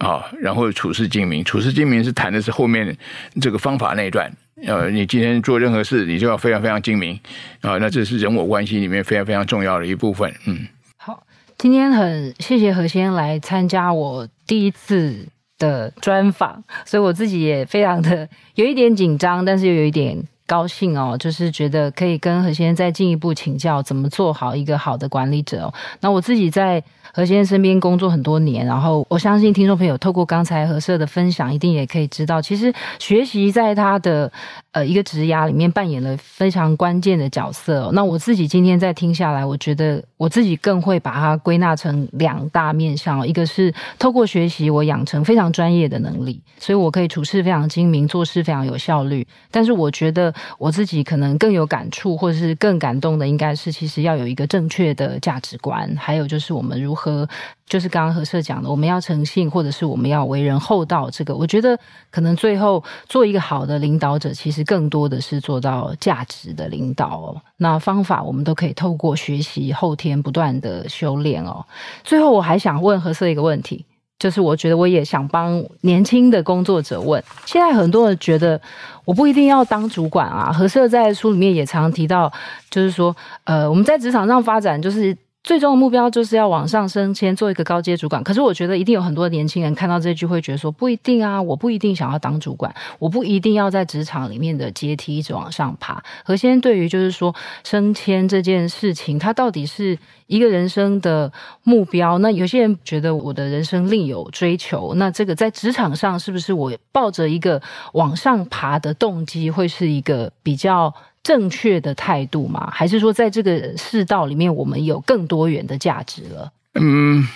[0.00, 2.96] 啊，然后处事精明，处事精明是谈的是后面
[3.40, 4.30] 这个方法那一段。
[4.66, 7.18] 呃，你今天做任何事，你就要非常非常精明
[7.60, 7.78] 啊。
[7.78, 10.30] 那这是人我关系里面非常非常重要的一部分。
[10.46, 11.22] 嗯，好，
[11.56, 15.26] 今天很谢谢何先来参加我第一次
[15.58, 25.72] 的专访，所以我自己也非常的有一点紧张，但是又有一点高兴哦，就是觉得可以跟何先生再进一步请教怎么做好一个好的管理者。
[26.00, 26.82] 那我自己在。
[27.12, 34.30] 何先生身边工作很多年，然后我相信听众朋友透过刚才何社的分享，一定也可以知道，其实学习在他的
[34.72, 37.90] 呃一个职涯里面扮演了非常关键的角色。
[37.92, 49.26] 那我自己今天在听下来，我觉得我自己更会把它归纳成两大面向，一个是透过学习我养成非常专业的能力，所以我可以处事非常精明，做事非常有效率。
[49.50, 57.28] 但是我觉得我自己可能更有感触，或者是更感动的，应该是其实要有一个正确的价值观，还有就是我们如何。
[57.70, 61.08] 就是刚刚何社讲的，我们要诚信，或者是我们要为人厚道。
[61.08, 61.78] 这个我觉得
[62.10, 67.40] 可能最后做一个好的领导者，其实更多的是做到价值的领导哦。
[67.58, 71.64] 那方法我们都可以透过学习，后天不断的修炼哦。
[72.02, 73.86] 最后我还想问何社一个问题：
[74.18, 78.60] 就是我觉得我也想帮年轻的工作者问，现在很多人觉得
[79.04, 80.52] 我不一定要当主管啊。
[80.52, 82.32] 何社在书里面也常提到，
[82.68, 83.14] 就是说，
[83.44, 85.16] 呃，我们在职场上发展就是。
[85.50, 88.22] 最终的目标就是要往上升迁，做一个高阶主管。
[88.22, 96.00] 可是我觉得一定有很多年轻人看到这句会觉得说不一定啊，我不一定想要当主管，我不一定要在职场里面的阶梯一直往上爬。
[96.22, 97.34] 何先对于就是说
[97.64, 99.98] 升迁这件事情，它到底是
[100.28, 101.32] 一个人生的
[101.64, 102.18] 目标？
[102.18, 107.60] 那有些人觉得我的人生另有追求，那这个在职场上是不是我抱着一个
[107.94, 110.94] 往上爬的动机，会是一个比较？
[111.22, 112.70] 正确的态度吗？
[112.72, 116.52] 还是说，在这个世道里面，我们有更多元的价值了？
[116.74, 117.26] 嗯，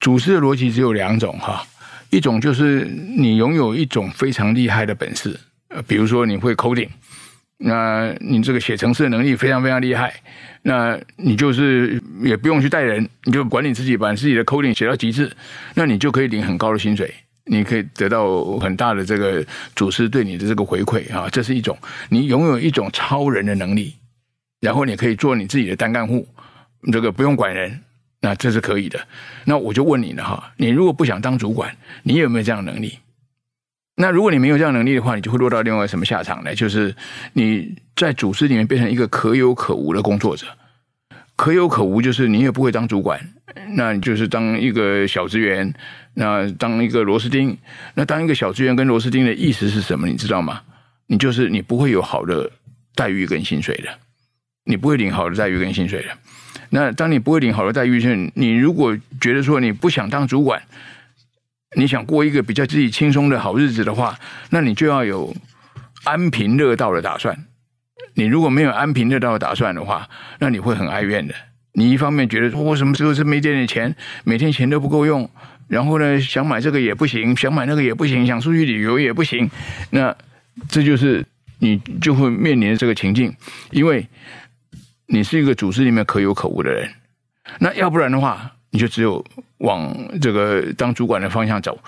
[0.00, 1.64] 组织的逻辑只有两种哈，
[2.10, 5.38] 一种就是你拥有一种非常厉害的本事，
[5.68, 6.88] 呃，比如说你会 coding，
[7.58, 10.14] 那你这个写程式的能力非常非常厉害，
[10.62, 15.30] 那你就是也不用去带人，你就管理自己，把自己的 coding 写到极致，
[15.74, 17.14] 那你就可以领很高的薪水。
[17.48, 19.44] 你可以得到很大的这个
[19.74, 21.76] 组织对你的这个回馈啊，这是一种
[22.08, 23.94] 你拥有一种超人的能力，
[24.60, 26.28] 然后你可以做你自己的单干户，
[26.92, 27.80] 这个不用管人，
[28.20, 29.00] 那这是可以的。
[29.44, 32.98] 那我就问你了哈，你如果不想当主管，你有没有这样的能力？
[33.96, 36.54] 那如果你没有这样能力的话，你就会落到另外什么下场呢？
[36.54, 36.94] 就是
[37.32, 40.46] 你在组织里面变成一个可有可无的工作者。
[41.34, 43.20] 可有可无，就是你也不会当主管，
[43.76, 45.72] 那你就是当一个小职员，
[46.20, 47.56] 那当一个螺丝钉，
[47.94, 50.08] 那当一个小职员跟螺丝钉的意思是什么？
[50.08, 50.60] 你知道吗？
[51.06, 52.50] 你就是你不会有好的
[52.96, 53.88] 待遇跟薪水的，
[54.64, 56.08] 你不会领好的待遇跟薪水的。
[56.70, 60.60] 那当你不会领好的待遇，是，你如果觉得说你不想当主管，
[61.76, 64.18] 你想过一个比较自己轻松的好日子的话，
[64.50, 65.32] 那你就要有
[66.02, 67.46] 安贫乐道的打算。
[68.14, 70.08] 你如果没有安贫乐道的打算的话，
[70.40, 71.34] 那你会很哀怨的。
[71.74, 73.94] 你一方面觉得我什么时候是没点点钱，
[74.24, 75.30] 每天钱都不够用，
[75.68, 79.48] 然后呢，想买这个也不行，想买那个也不行，想出去旅游也不行。
[79.90, 80.14] 那
[80.68, 81.24] 这就是
[81.60, 83.32] 你就会面临这个情境，
[83.70, 84.06] 因为
[85.06, 86.90] 你是一个组织里面可有可无的人。
[87.60, 88.52] 那要不然的话。
[88.70, 89.24] 你就只有
[89.60, 91.82] 往这个当主管的方向走，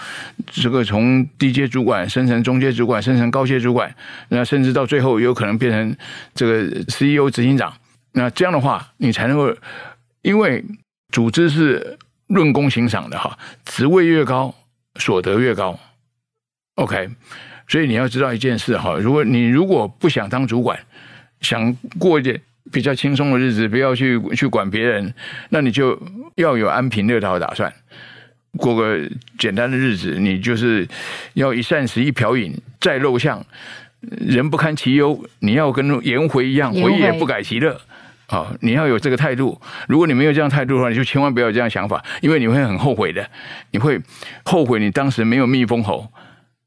[0.47, 3.95] 这个从低阶主管升成中阶主管，升成高阶主管，
[4.31, 5.95] 那甚至到最后有可能变成
[6.35, 7.71] 这个 CEO 执行长。
[8.13, 9.55] 那这样的话，你才能够，
[10.23, 10.65] 因为
[11.13, 11.99] 组织是
[12.31, 14.53] 论功行赏的哈，职位越高，
[14.97, 15.79] 所得越高。
[16.75, 17.11] OK，
[17.69, 20.81] 所以你要知道一件事哈，如果你如果不想当主管，
[21.41, 22.41] 想过一点。
[22.73, 25.13] 比较轻松的日子，不要去去管别人，
[25.49, 26.01] 那你就
[26.37, 27.73] 要有安贫乐道的打算，
[28.59, 29.01] 过个
[29.39, 30.17] 简单的日子。
[30.21, 30.87] 你就是
[31.35, 33.45] 要一膳食一瓢饮，在陋巷，
[34.03, 35.21] 人不堪其忧。
[35.41, 37.81] 你要跟颜回一样，回也不改其乐。
[38.31, 39.61] 啊、哦，你要有这个态度。
[39.89, 43.29] 如果你没有这样态度的话，你就千万不要有这样想法，因为你会很后悔的。
[43.73, 44.01] 你会
[44.45, 46.07] 后悔你当时没有蜜蜂喉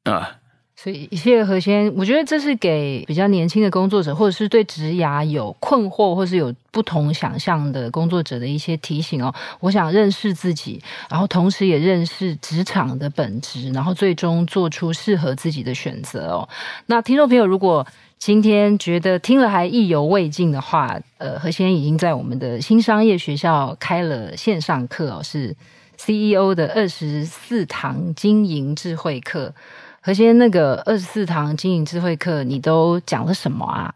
[0.04, 0.38] 啊。
[0.76, 9.34] 所以，谢谢何先，我觉得这是给比较年轻的工作者，或者是对职涯有困惑，或是有不同想象的工作者的一些提醒哦。
[9.62, 16.50] 我想认识自己，然后同时也认识职场的本质，然后最终做出适合自己的选择哦。
[16.88, 17.88] 那听众朋友，如果
[18.26, 25.54] 今天觉得听了还意犹未尽的话，呃，何先已经在我们的新商业学校开了线上课哦，是
[25.98, 29.54] CEO 的二十四堂经营智慧课。
[30.00, 33.94] 何先，那个二十四堂经营智慧课，你都讲了什么啊？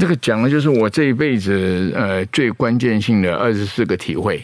[0.00, 4.42] 这个讲的就是我这一辈子呃最关键性的二十四个体会，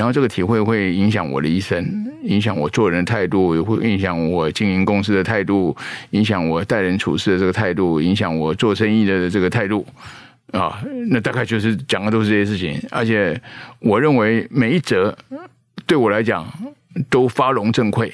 [0.00, 1.86] 然后这个体会会影响我的一生，
[2.22, 5.76] 影响我做人的态度，也会影响我经营公司的态度，
[6.12, 9.86] 影响我待人处事的这个态度，影响我做生意的这个态度
[10.52, 10.82] 啊。
[11.10, 13.38] 那大概就是讲的都是这些事情，而且
[13.78, 15.14] 我认为每一则
[15.86, 16.50] 对我来讲
[17.10, 18.10] 都发荣振馈。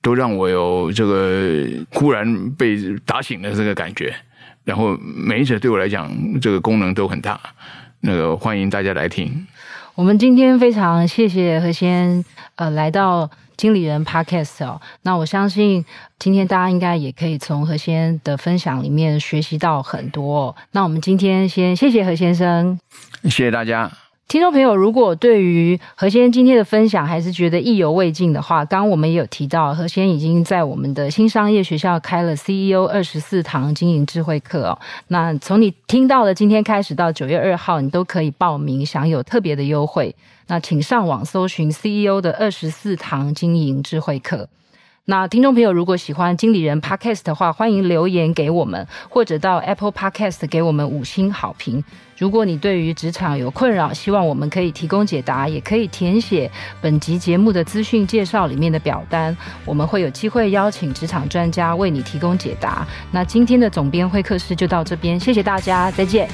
[0.00, 4.12] 都让我有这个忽然被打醒的这个感觉，
[4.64, 6.10] 然后每一则对我来讲，
[6.40, 7.38] 这个功能都很大。
[8.00, 9.46] 那个欢迎大家来听。
[9.94, 12.24] 我们今天非常谢谢何先
[12.56, 14.80] 呃来到经理人 Podcast 哦。
[15.02, 15.84] 那我相信
[16.18, 20.56] 今天大家应该也可以从何先的分享里面学习到很多。
[20.72, 22.78] 那我们今天先谢谢何先生，
[23.24, 23.92] 谢谢大家。
[24.28, 34.78] 听众朋友，如果对于何先今天的分享还是觉得意犹未尽的话，刚刚我们也有提到，何先已经在我们的新商业学校开了 CEO 二十四堂经营智慧课哦。
[35.08, 40.14] 那从你听到的今天开始到九月二号，你都可以报名享有特别的优惠。
[40.46, 44.48] 那请上网搜寻 CEO 的二十四堂经营智慧课。
[45.04, 51.82] 那听众朋友如果喜欢经理人 Podcast 的话，欢迎留言给我们，或者到 Apple Podcast 给我们五星好评。
[52.16, 56.48] 如果你对于职场有困扰，希望我们可以提供解答，也可以填写
[56.80, 62.86] 本集节目的资讯介绍里面的表单，我们会有机会邀请职场专家为你提供解答。
[63.10, 66.28] 那今天的总编会客室就到这边，谢谢大家，再见。